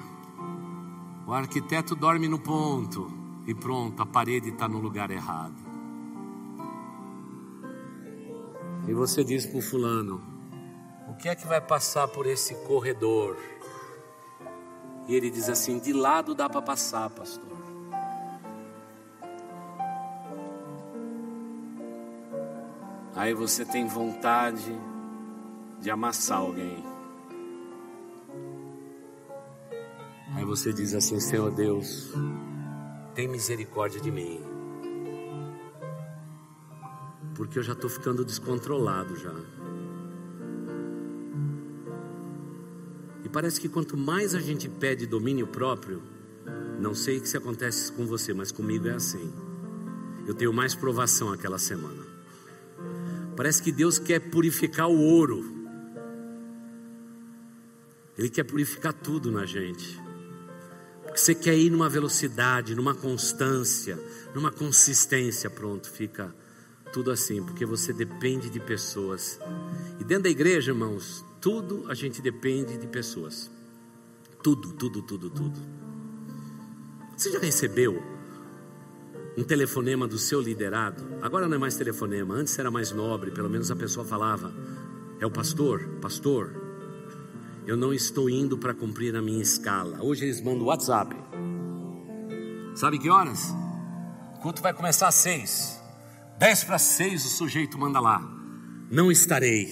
o 1.27 1.33
arquiteto 1.33 1.95
dorme 1.95 2.27
no 2.27 2.41
ponto 2.41 3.09
e 3.47 3.55
pronto, 3.55 4.03
a 4.03 4.07
parede 4.07 4.49
está 4.49 4.69
no 4.69 4.79
lugar 4.79 5.13
errado. 5.13 5.55
E 8.89 8.93
você 8.93 9.23
diz 9.23 9.47
para 9.47 9.59
o 9.59 9.63
fulano: 9.63 10.21
o 11.09 11.15
que 11.15 11.29
é 11.29 11.37
que 11.37 11.47
vai 11.47 11.61
passar 11.61 12.09
por 12.09 12.27
esse 12.27 12.55
corredor? 12.67 13.37
E 15.07 15.15
ele 15.15 15.31
diz 15.31 15.49
assim: 15.49 15.79
de 15.79 15.93
lado 15.93 16.35
dá 16.35 16.49
para 16.49 16.61
passar, 16.61 17.09
pastor. 17.11 17.53
Aí 23.15 23.35
você 23.35 23.65
tem 23.65 23.87
vontade 23.87 24.77
de 25.81 25.91
amassar 25.91 26.39
alguém. 26.39 26.92
Você 30.55 30.71
diz 30.71 30.93
assim: 30.95 31.19
Senhor 31.19 31.51
Deus, 31.51 32.13
tem 33.15 33.27
misericórdia 33.27 33.99
de 34.01 34.11
mim. 34.11 34.39
Porque 37.35 37.59
eu 37.59 37.63
já 37.63 37.73
estou 37.73 37.89
ficando 37.89 38.23
descontrolado 38.23 39.17
já. 39.17 39.35
E 43.25 43.29
parece 43.31 43.59
que 43.59 43.69
quanto 43.69 43.97
mais 43.97 44.35
a 44.35 44.41
gente 44.41 44.69
pede 44.69 45.07
domínio 45.07 45.47
próprio, 45.47 46.03
não 46.79 46.95
sei 46.95 47.17
o 47.17 47.23
que 47.23 47.29
se 47.29 47.37
acontece 47.39 47.91
com 47.91 48.05
você, 48.05 48.35
mas 48.35 48.53
comigo 48.53 48.87
é 48.89 48.93
assim. 48.93 49.33
Eu 50.27 50.35
tenho 50.35 50.53
mais 50.53 50.75
provação 50.75 51.33
aquela 51.33 51.59
semana. 51.59 52.03
Parece 53.35 53.63
que 53.63 53.73
Deus 53.73 53.99
quer 53.99 54.21
purificar 54.21 54.87
o 54.87 55.01
ouro 55.01 55.63
Ele 58.19 58.29
quer 58.29 58.45
purificar 58.45 58.93
tudo 58.93 59.33
na 59.33 59.47
gente. 59.47 59.99
Porque 61.13 61.21
você 61.21 61.35
quer 61.35 61.59
ir 61.59 61.69
numa 61.69 61.91
velocidade, 61.91 62.75
numa 62.75 62.95
constância, 62.95 64.01
numa 64.35 64.51
consistência, 64.51 65.51
pronto, 65.51 65.91
fica 65.91 66.35
tudo 66.91 67.11
assim, 67.11 67.43
porque 67.43 67.67
você 67.67 67.93
depende 67.93 68.49
de 68.49 68.59
pessoas. 68.59 69.39
E 70.01 70.05
dentro 70.05 70.23
da 70.23 70.31
igreja, 70.31 70.71
irmãos, 70.71 71.23
tudo 71.39 71.85
a 71.89 71.95
gente 71.95 72.23
depende 72.23 72.79
de 72.79 72.87
pessoas. 72.87 73.51
Tudo, 74.43 74.73
tudo, 74.73 75.03
tudo, 75.03 75.29
tudo. 75.29 75.61
Você 77.15 77.31
já 77.31 77.41
recebeu 77.41 78.03
um 79.37 79.45
telefonema 79.45 80.09
do 80.09 80.17
seu 80.17 80.41
liderado? 80.41 81.05
Agora 81.21 81.47
não 81.47 81.57
é 81.57 81.59
mais 81.59 81.77
telefonema, 81.77 82.37
antes 82.37 82.59
era 82.59 82.71
mais 82.71 82.91
nobre, 82.91 83.31
pelo 83.31 83.51
menos 83.51 83.71
a 83.71 83.77
pessoa 83.77 84.07
falava: 84.07 84.51
É 85.21 85.27
o 85.27 85.31
pastor, 85.31 85.87
pastor, 86.01 86.72
eu 87.67 87.77
não 87.77 87.93
estou 87.93 88.29
indo 88.29 88.59
para 88.59 88.75
cumprir 88.75 89.15
a 89.15 89.23
minha 89.23 89.43
escala. 89.43 90.03
Hoje 90.03 90.25
eles 90.25 90.41
mandam 90.41 90.67
WhatsApp. 90.67 91.15
Sabe 92.75 92.99
que 92.99 93.09
horas? 93.09 93.55
Quanto 94.41 94.63
vai 94.63 94.75
começar 94.75 95.09
às 95.09 95.15
seis. 95.15 95.81
Dez 96.39 96.65
para 96.65 96.79
seis 96.79 97.25
o 97.25 97.29
sujeito 97.29 97.79
manda 97.79 98.01
lá. 98.01 98.21
Não 98.91 99.13
estarei. 99.13 99.69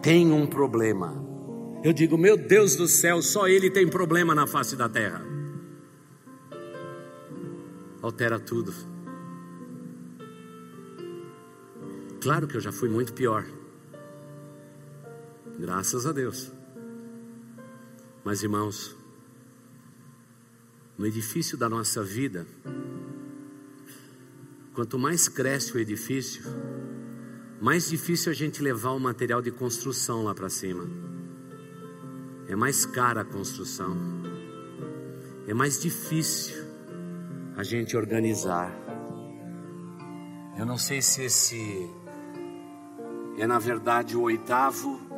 Tenho 0.00 0.34
um 0.34 0.46
problema. 0.46 1.22
Eu 1.84 1.92
digo, 1.92 2.16
meu 2.16 2.36
Deus 2.36 2.76
do 2.76 2.88
céu, 2.88 3.20
só 3.20 3.46
ele 3.46 3.70
tem 3.70 3.88
problema 3.88 4.34
na 4.34 4.46
face 4.46 4.76
da 4.76 4.88
terra. 4.88 5.22
Altera 8.02 8.38
tudo. 8.38 8.72
Claro 12.22 12.46
que 12.46 12.56
eu 12.56 12.60
já 12.60 12.72
fui 12.72 12.88
muito 12.88 13.12
pior. 13.12 13.44
Graças 15.58 16.06
a 16.06 16.12
Deus. 16.12 16.59
Mas 18.24 18.42
irmãos, 18.42 18.96
no 20.98 21.06
edifício 21.06 21.56
da 21.56 21.68
nossa 21.68 22.02
vida, 22.02 22.46
quanto 24.74 24.98
mais 24.98 25.28
cresce 25.28 25.74
o 25.74 25.78
edifício, 25.78 26.42
mais 27.60 27.88
difícil 27.88 28.30
a 28.30 28.34
gente 28.34 28.62
levar 28.62 28.90
o 28.90 29.00
material 29.00 29.40
de 29.40 29.50
construção 29.50 30.24
lá 30.24 30.34
para 30.34 30.48
cima. 30.48 30.86
É 32.48 32.56
mais 32.56 32.84
cara 32.84 33.22
a 33.22 33.24
construção. 33.24 33.96
É 35.46 35.54
mais 35.54 35.80
difícil 35.80 36.56
a 37.56 37.62
gente 37.62 37.96
organizar. 37.96 38.70
Eu 40.58 40.66
não 40.66 40.76
sei 40.76 41.00
se 41.00 41.22
esse 41.22 41.90
é 43.38 43.46
na 43.46 43.58
verdade 43.58 44.16
o 44.16 44.22
oitavo 44.22 45.09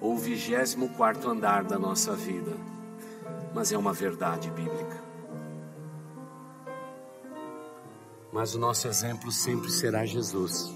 ou 0.00 0.14
o 0.14 0.18
vigésimo 0.18 0.90
quarto 0.90 1.28
andar 1.28 1.64
da 1.64 1.78
nossa 1.78 2.14
vida, 2.14 2.52
mas 3.54 3.72
é 3.72 3.78
uma 3.78 3.92
verdade 3.92 4.50
bíblica. 4.50 5.08
Mas 8.32 8.54
o 8.54 8.58
nosso 8.58 8.86
exemplo 8.86 9.32
sempre 9.32 9.70
será 9.70 10.04
Jesus. 10.04 10.72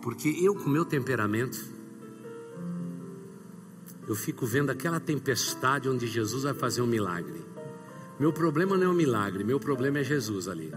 Porque 0.00 0.28
eu, 0.40 0.54
com 0.54 0.70
meu 0.70 0.84
temperamento, 0.84 1.58
eu 4.06 4.14
fico 4.14 4.46
vendo 4.46 4.70
aquela 4.70 4.98
tempestade 4.98 5.88
onde 5.88 6.06
Jesus 6.06 6.44
vai 6.44 6.54
fazer 6.54 6.80
um 6.80 6.86
milagre. 6.86 7.44
Meu 8.18 8.32
problema 8.32 8.76
não 8.76 8.84
é 8.84 8.88
o 8.88 8.92
um 8.92 8.94
milagre, 8.94 9.44
meu 9.44 9.60
problema 9.60 9.98
é 9.98 10.04
Jesus 10.04 10.48
ali. 10.48 10.72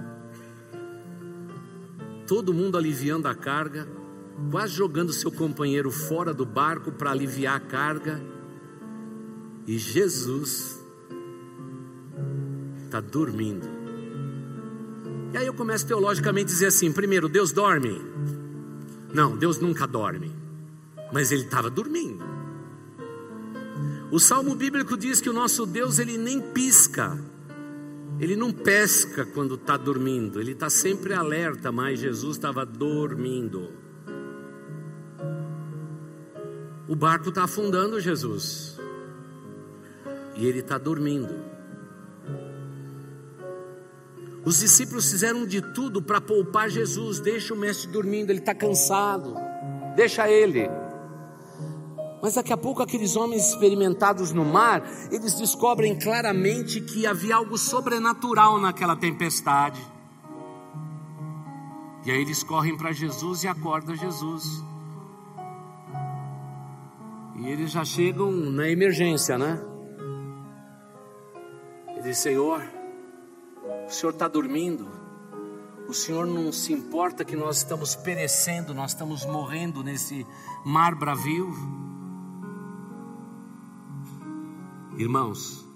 Todo 2.27 2.53
mundo 2.53 2.77
aliviando 2.77 3.27
a 3.27 3.33
carga, 3.33 3.87
quase 4.49 4.73
jogando 4.73 5.13
seu 5.13 5.31
companheiro 5.31 5.91
fora 5.91 6.33
do 6.33 6.45
barco 6.45 6.91
para 6.91 7.11
aliviar 7.11 7.55
a 7.55 7.59
carga. 7.59 8.21
E 9.67 9.77
Jesus 9.77 10.79
está 12.85 12.99
dormindo. 12.99 13.67
E 15.33 15.37
aí 15.37 15.45
eu 15.45 15.53
começo 15.53 15.87
teologicamente 15.87 16.51
a 16.51 16.53
dizer 16.53 16.65
assim: 16.67 16.91
primeiro, 16.91 17.29
Deus 17.29 17.51
dorme? 17.51 18.01
Não, 19.13 19.37
Deus 19.37 19.59
nunca 19.59 19.87
dorme. 19.87 20.31
Mas 21.11 21.31
ele 21.31 21.43
estava 21.43 21.69
dormindo. 21.69 22.23
O 24.11 24.19
salmo 24.19 24.55
bíblico 24.55 24.97
diz 24.97 25.21
que 25.21 25.29
o 25.29 25.33
nosso 25.33 25.65
Deus 25.65 25.97
ele 25.97 26.17
nem 26.17 26.41
pisca, 26.41 27.17
ele 28.19 28.35
não 28.35 28.51
pesca 28.51 29.25
quando 29.25 29.55
está 29.55 29.77
dormindo, 29.77 30.41
ele 30.41 30.51
está 30.51 30.69
sempre 30.69 31.13
alerta, 31.13 31.71
mas 31.71 31.99
Jesus 31.99 32.35
estava 32.35 32.65
dormindo. 32.65 33.69
O 36.91 36.95
barco 36.95 37.29
está 37.29 37.45
afundando, 37.45 38.01
Jesus. 38.01 38.77
E 40.35 40.45
ele 40.45 40.59
está 40.59 40.77
dormindo. 40.77 41.33
Os 44.43 44.59
discípulos 44.59 45.09
fizeram 45.09 45.45
de 45.45 45.61
tudo 45.61 46.01
para 46.01 46.19
poupar 46.19 46.69
Jesus. 46.69 47.21
Deixa 47.21 47.53
o 47.53 47.57
mestre 47.57 47.89
dormindo, 47.89 48.29
ele 48.29 48.39
está 48.39 48.53
cansado. 48.53 49.33
Deixa 49.95 50.29
ele. 50.29 50.69
Mas 52.21 52.33
daqui 52.33 52.51
a 52.51 52.57
pouco 52.57 52.83
aqueles 52.83 53.15
homens 53.15 53.51
experimentados 53.51 54.33
no 54.33 54.43
mar, 54.43 54.83
eles 55.09 55.35
descobrem 55.35 55.97
claramente 55.97 56.81
que 56.81 57.07
havia 57.07 57.37
algo 57.37 57.57
sobrenatural 57.57 58.59
naquela 58.59 58.97
tempestade. 58.97 59.81
E 62.05 62.11
aí 62.11 62.19
eles 62.19 62.43
correm 62.43 62.75
para 62.75 62.91
Jesus 62.91 63.45
e 63.45 63.47
acordam 63.47 63.95
Jesus. 63.95 64.70
E 67.41 67.47
eles 67.47 67.71
já 67.71 67.83
chegam 67.83 68.31
na 68.31 68.69
emergência, 68.69 69.35
né? 69.35 69.59
Ele 71.89 72.01
diz: 72.03 72.19
Senhor, 72.19 72.61
o 73.87 73.89
Senhor 73.89 74.11
está 74.11 74.27
dormindo. 74.27 74.87
O 75.89 75.93
Senhor 75.93 76.27
não 76.27 76.51
se 76.51 76.71
importa 76.71 77.25
que 77.25 77.35
nós 77.35 77.57
estamos 77.57 77.95
perecendo, 77.95 78.75
nós 78.75 78.91
estamos 78.91 79.25
morrendo 79.25 79.83
nesse 79.83 80.25
mar 80.63 80.93
bravio. 80.93 81.51
Irmãos, 84.95 85.67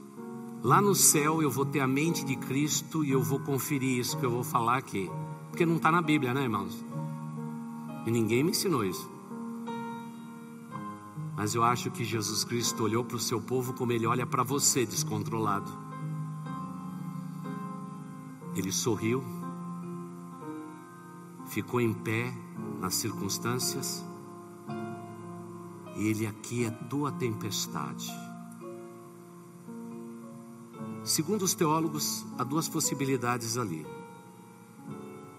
lá 0.62 0.80
no 0.80 0.94
céu 0.94 1.42
eu 1.42 1.50
vou 1.50 1.66
ter 1.66 1.80
a 1.80 1.88
mente 1.88 2.24
de 2.24 2.36
Cristo 2.36 3.04
e 3.04 3.12
eu 3.12 3.24
vou 3.24 3.40
conferir 3.40 4.00
isso 4.00 4.18
que 4.20 4.26
eu 4.26 4.32
vou 4.32 4.44
falar 4.44 4.78
aqui. 4.78 5.10
Porque 5.50 5.66
não 5.66 5.78
está 5.78 5.92
na 5.92 6.02
Bíblia, 6.02 6.32
né, 6.32 6.44
irmãos? 6.44 6.86
E 8.06 8.12
ninguém 8.12 8.44
me 8.44 8.52
ensinou 8.52 8.86
isso. 8.86 9.15
Mas 11.36 11.54
eu 11.54 11.64
acho 11.64 11.92
que 11.92 12.04
Jesus 12.04 12.44
Cristo 12.44 12.84
olhou 12.84 13.04
para 13.04 13.18
o 13.18 13.20
seu 13.20 13.42
povo 13.42 13.74
como 13.74 13.92
ele 13.92 14.08
olha 14.08 14.26
para 14.26 14.42
você, 14.42 14.86
descontrolado. 14.86 15.70
Ele 18.56 18.72
sorriu, 18.72 19.22
ficou 21.48 21.82
em 21.82 21.94
pé 21.94 22.34
nas 22.80 22.96
circunstâncias, 22.96 24.04
e 25.98 26.08
ele 26.08 26.26
aquietou 26.26 27.06
a 27.06 27.12
tempestade. 27.12 28.10
Segundo 31.04 31.44
os 31.44 31.54
teólogos, 31.54 32.26
há 32.38 32.44
duas 32.44 32.70
possibilidades 32.70 33.58
ali: 33.58 33.86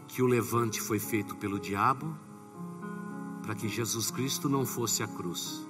que 0.09 0.23
o 0.23 0.27
levante 0.27 0.81
foi 0.81 0.99
feito 0.99 1.35
pelo 1.37 1.59
diabo 1.59 2.15
para 3.43 3.55
que 3.55 3.69
Jesus 3.69 4.11
Cristo 4.11 4.49
não 4.49 4.67
fosse 4.67 5.03
à 5.03 5.09
cruz. 5.09 5.66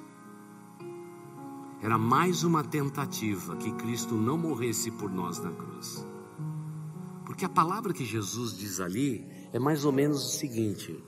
Era 1.87 1.97
mais 1.97 2.43
uma 2.43 2.64
tentativa 2.64 3.55
que 3.55 3.70
Cristo 3.70 4.16
não 4.16 4.37
morresse 4.37 4.91
por 4.91 5.09
nós 5.09 5.39
na 5.39 5.53
cruz. 5.53 6.05
Porque 7.24 7.45
a 7.45 7.49
palavra 7.49 7.93
que 7.93 8.05
Jesus 8.05 8.59
diz 8.59 8.80
ali 8.80 9.24
é 9.53 9.61
mais 9.61 9.84
ou 9.84 9.93
menos 9.93 10.26
o 10.26 10.37
seguinte: 10.37 11.01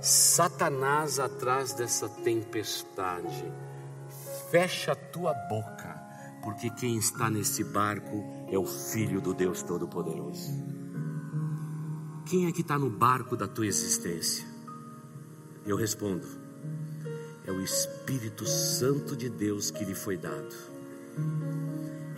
Satanás 0.00 1.18
atrás 1.18 1.74
dessa 1.74 2.08
tempestade, 2.08 3.52
fecha 4.48 4.92
a 4.92 4.94
tua 4.94 5.34
boca, 5.34 6.00
porque 6.44 6.70
quem 6.70 6.96
está 6.96 7.28
nesse 7.28 7.64
barco 7.64 8.24
é 8.48 8.56
o 8.56 8.64
Filho 8.64 9.20
do 9.20 9.34
Deus 9.34 9.60
Todo-Poderoso. 9.64 10.52
Quem 12.26 12.46
é 12.46 12.52
que 12.52 12.60
está 12.60 12.78
no 12.78 12.88
barco 12.88 13.36
da 13.36 13.48
tua 13.48 13.66
existência? 13.66 14.46
Eu 15.66 15.76
respondo: 15.76 16.41
Espírito 17.62 18.46
Santo 18.46 19.16
de 19.16 19.28
Deus 19.28 19.70
que 19.70 19.84
lhe 19.84 19.94
foi 19.94 20.16
dado. 20.16 20.54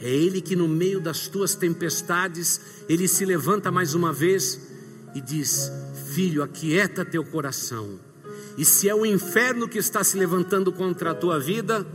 É 0.01 0.09
Ele 0.09 0.41
que 0.41 0.57
no 0.57 0.69
meio 0.69 1.01
das 1.01 1.29
tuas 1.29 1.55
tempestades, 1.55 2.61
Ele 2.89 3.09
se 3.09 3.25
levanta 3.25 3.71
mais 3.71 3.95
uma 3.95 4.13
vez 4.13 4.61
e 5.15 5.21
diz: 5.21 5.71
Filho, 6.13 6.43
aquieta 6.43 7.05
teu 7.05 7.25
coração. 7.25 7.99
E 8.57 8.65
se 8.65 8.89
é 8.89 8.95
o 8.95 9.07
inferno 9.07 9.69
que 9.69 9.79
está 9.79 10.05
se 10.05 10.17
levantando 10.17 10.73
contra 10.73 11.11
a 11.11 11.15
tua 11.15 11.39
vida, 11.39 11.87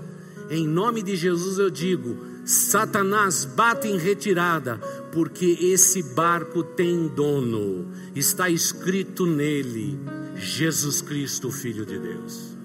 em 0.50 0.68
nome 0.68 1.04
de 1.04 1.16
Jesus 1.16 1.58
eu 1.58 1.70
digo: 1.70 2.18
Satanás, 2.46 3.46
bate 3.46 3.88
em 3.88 3.98
retirada, 3.98 4.78
porque 5.12 5.58
esse 5.62 6.02
barco 6.02 6.64
tem 6.64 7.08
dono, 7.08 7.92
está 8.16 8.50
escrito 8.50 9.26
nele 9.26 10.00
Jesus 10.36 11.02
Cristo, 11.02 11.52
Filho 11.52 11.86
de 11.86 12.00
Deus. 12.00 12.59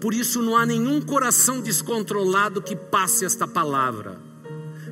Por 0.00 0.14
isso 0.14 0.40
não 0.42 0.56
há 0.56 0.64
nenhum 0.64 1.00
coração 1.00 1.60
descontrolado 1.60 2.62
que 2.62 2.76
passe 2.76 3.24
esta 3.24 3.46
palavra. 3.46 4.20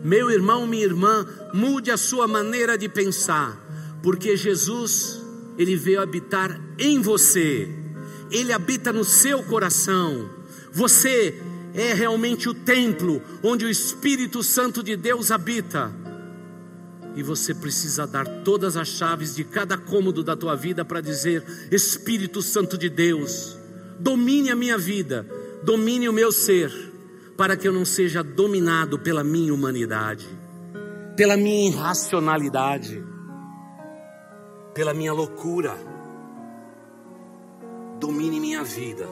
Meu 0.04 0.30
irmão, 0.30 0.66
minha 0.66 0.84
irmã, 0.84 1.26
mude 1.52 1.90
a 1.90 1.96
sua 1.96 2.26
maneira 2.26 2.76
de 2.76 2.88
pensar, 2.88 3.56
porque 4.02 4.36
Jesus, 4.36 5.20
ele 5.56 5.76
veio 5.76 6.00
habitar 6.00 6.60
em 6.78 7.00
você. 7.00 7.68
Ele 8.30 8.52
habita 8.52 8.92
no 8.92 9.04
seu 9.04 9.42
coração. 9.44 10.28
Você 10.72 11.40
é 11.74 11.92
realmente 11.94 12.48
o 12.48 12.54
templo 12.54 13.22
onde 13.42 13.64
o 13.64 13.70
Espírito 13.70 14.42
Santo 14.42 14.82
de 14.82 14.96
Deus 14.96 15.30
habita. 15.30 15.94
E 17.14 17.22
você 17.22 17.54
precisa 17.54 18.06
dar 18.06 18.26
todas 18.42 18.76
as 18.76 18.88
chaves 18.88 19.34
de 19.34 19.42
cada 19.42 19.78
cômodo 19.78 20.22
da 20.22 20.36
tua 20.36 20.54
vida 20.54 20.84
para 20.84 21.00
dizer: 21.00 21.42
Espírito 21.70 22.42
Santo 22.42 22.76
de 22.76 22.88
Deus, 22.88 23.56
domine 23.98 24.50
a 24.50 24.56
minha 24.56 24.78
vida, 24.78 25.26
domine 25.62 26.08
o 26.08 26.12
meu 26.12 26.30
ser, 26.30 26.70
para 27.36 27.56
que 27.56 27.66
eu 27.66 27.72
não 27.72 27.84
seja 27.84 28.22
dominado 28.22 28.98
pela 28.98 29.22
minha 29.22 29.52
humanidade, 29.52 30.26
pela 31.16 31.36
minha 31.36 31.68
irracionalidade, 31.68 33.04
pela 34.74 34.94
minha 34.94 35.12
loucura. 35.12 35.74
Domine 37.98 38.38
minha 38.38 38.62
vida. 38.62 39.06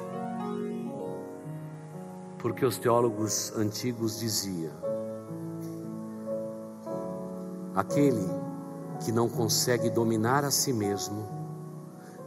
Porque 2.39 2.65
os 2.65 2.77
teólogos 2.77 3.53
antigos 3.57 4.21
diziam: 4.21 4.73
aquele 7.75 8.29
que 9.03 9.11
não 9.11 9.29
consegue 9.29 9.89
dominar 9.89 10.45
a 10.45 10.51
si 10.51 10.73
mesmo, 10.73 11.27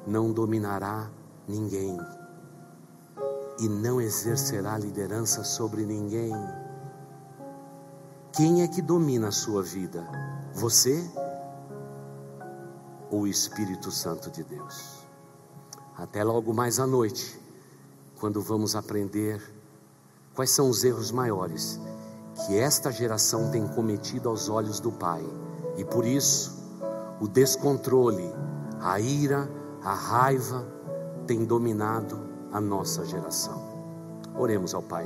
não 0.08 0.32
dominará 0.32 1.10
ninguém 1.48 1.98
e 3.60 3.68
não 3.68 4.00
exercerá 4.00 4.78
liderança 4.78 5.44
sobre 5.44 5.86
ninguém. 5.86 6.34
Quem 8.32 8.62
é 8.62 8.68
que 8.68 8.82
domina 8.82 9.30
a 9.30 9.32
sua 9.32 9.64
vida? 9.64 10.08
Você 10.54 11.04
ou 13.10 13.22
o 13.22 13.28
Espírito 13.28 13.92
Santo 13.92 14.30
de 14.30 14.44
Deus? 14.44 15.08
Até 15.96 16.24
logo 16.24 16.54
mais 16.54 16.80
à 16.80 16.86
noite, 16.86 17.40
quando 18.20 18.42
vamos 18.42 18.76
aprender 18.76 19.42
quais 20.36 20.52
são 20.52 20.70
os 20.70 20.84
erros 20.84 21.12
maiores 21.12 21.80
que 22.46 22.58
esta 22.58 22.92
geração 22.92 23.50
tem 23.50 23.68
cometido 23.68 24.30
aos 24.30 24.48
olhos 24.48 24.80
do 24.80 24.92
Pai. 24.92 25.26
E 25.76 25.84
por 25.84 26.06
isso, 26.06 26.56
o 27.20 27.28
descontrole, 27.28 28.32
a 28.80 29.00
ira, 29.00 29.50
a 29.82 29.94
raiva 29.94 30.68
tem 31.26 31.44
dominado 31.46 32.27
a 32.58 32.62
nossa 32.62 33.06
geração. 33.06 33.62
Oremos 34.36 34.74
ao 34.74 34.82
Pai. 34.82 35.06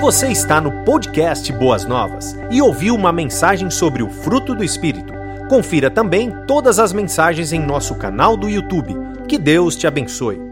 Você 0.00 0.28
está 0.28 0.58
no 0.58 0.84
podcast 0.84 1.52
Boas 1.52 1.84
Novas 1.84 2.34
e 2.50 2.62
ouviu 2.62 2.94
uma 2.94 3.12
mensagem 3.12 3.68
sobre 3.68 4.02
o 4.02 4.08
fruto 4.08 4.54
do 4.54 4.64
Espírito. 4.64 5.12
Confira 5.50 5.90
também 5.90 6.34
todas 6.46 6.78
as 6.78 6.94
mensagens 6.94 7.52
em 7.52 7.60
nosso 7.60 7.94
canal 7.96 8.38
do 8.38 8.48
YouTube. 8.48 8.96
Que 9.28 9.36
Deus 9.36 9.76
te 9.76 9.86
abençoe. 9.86 10.47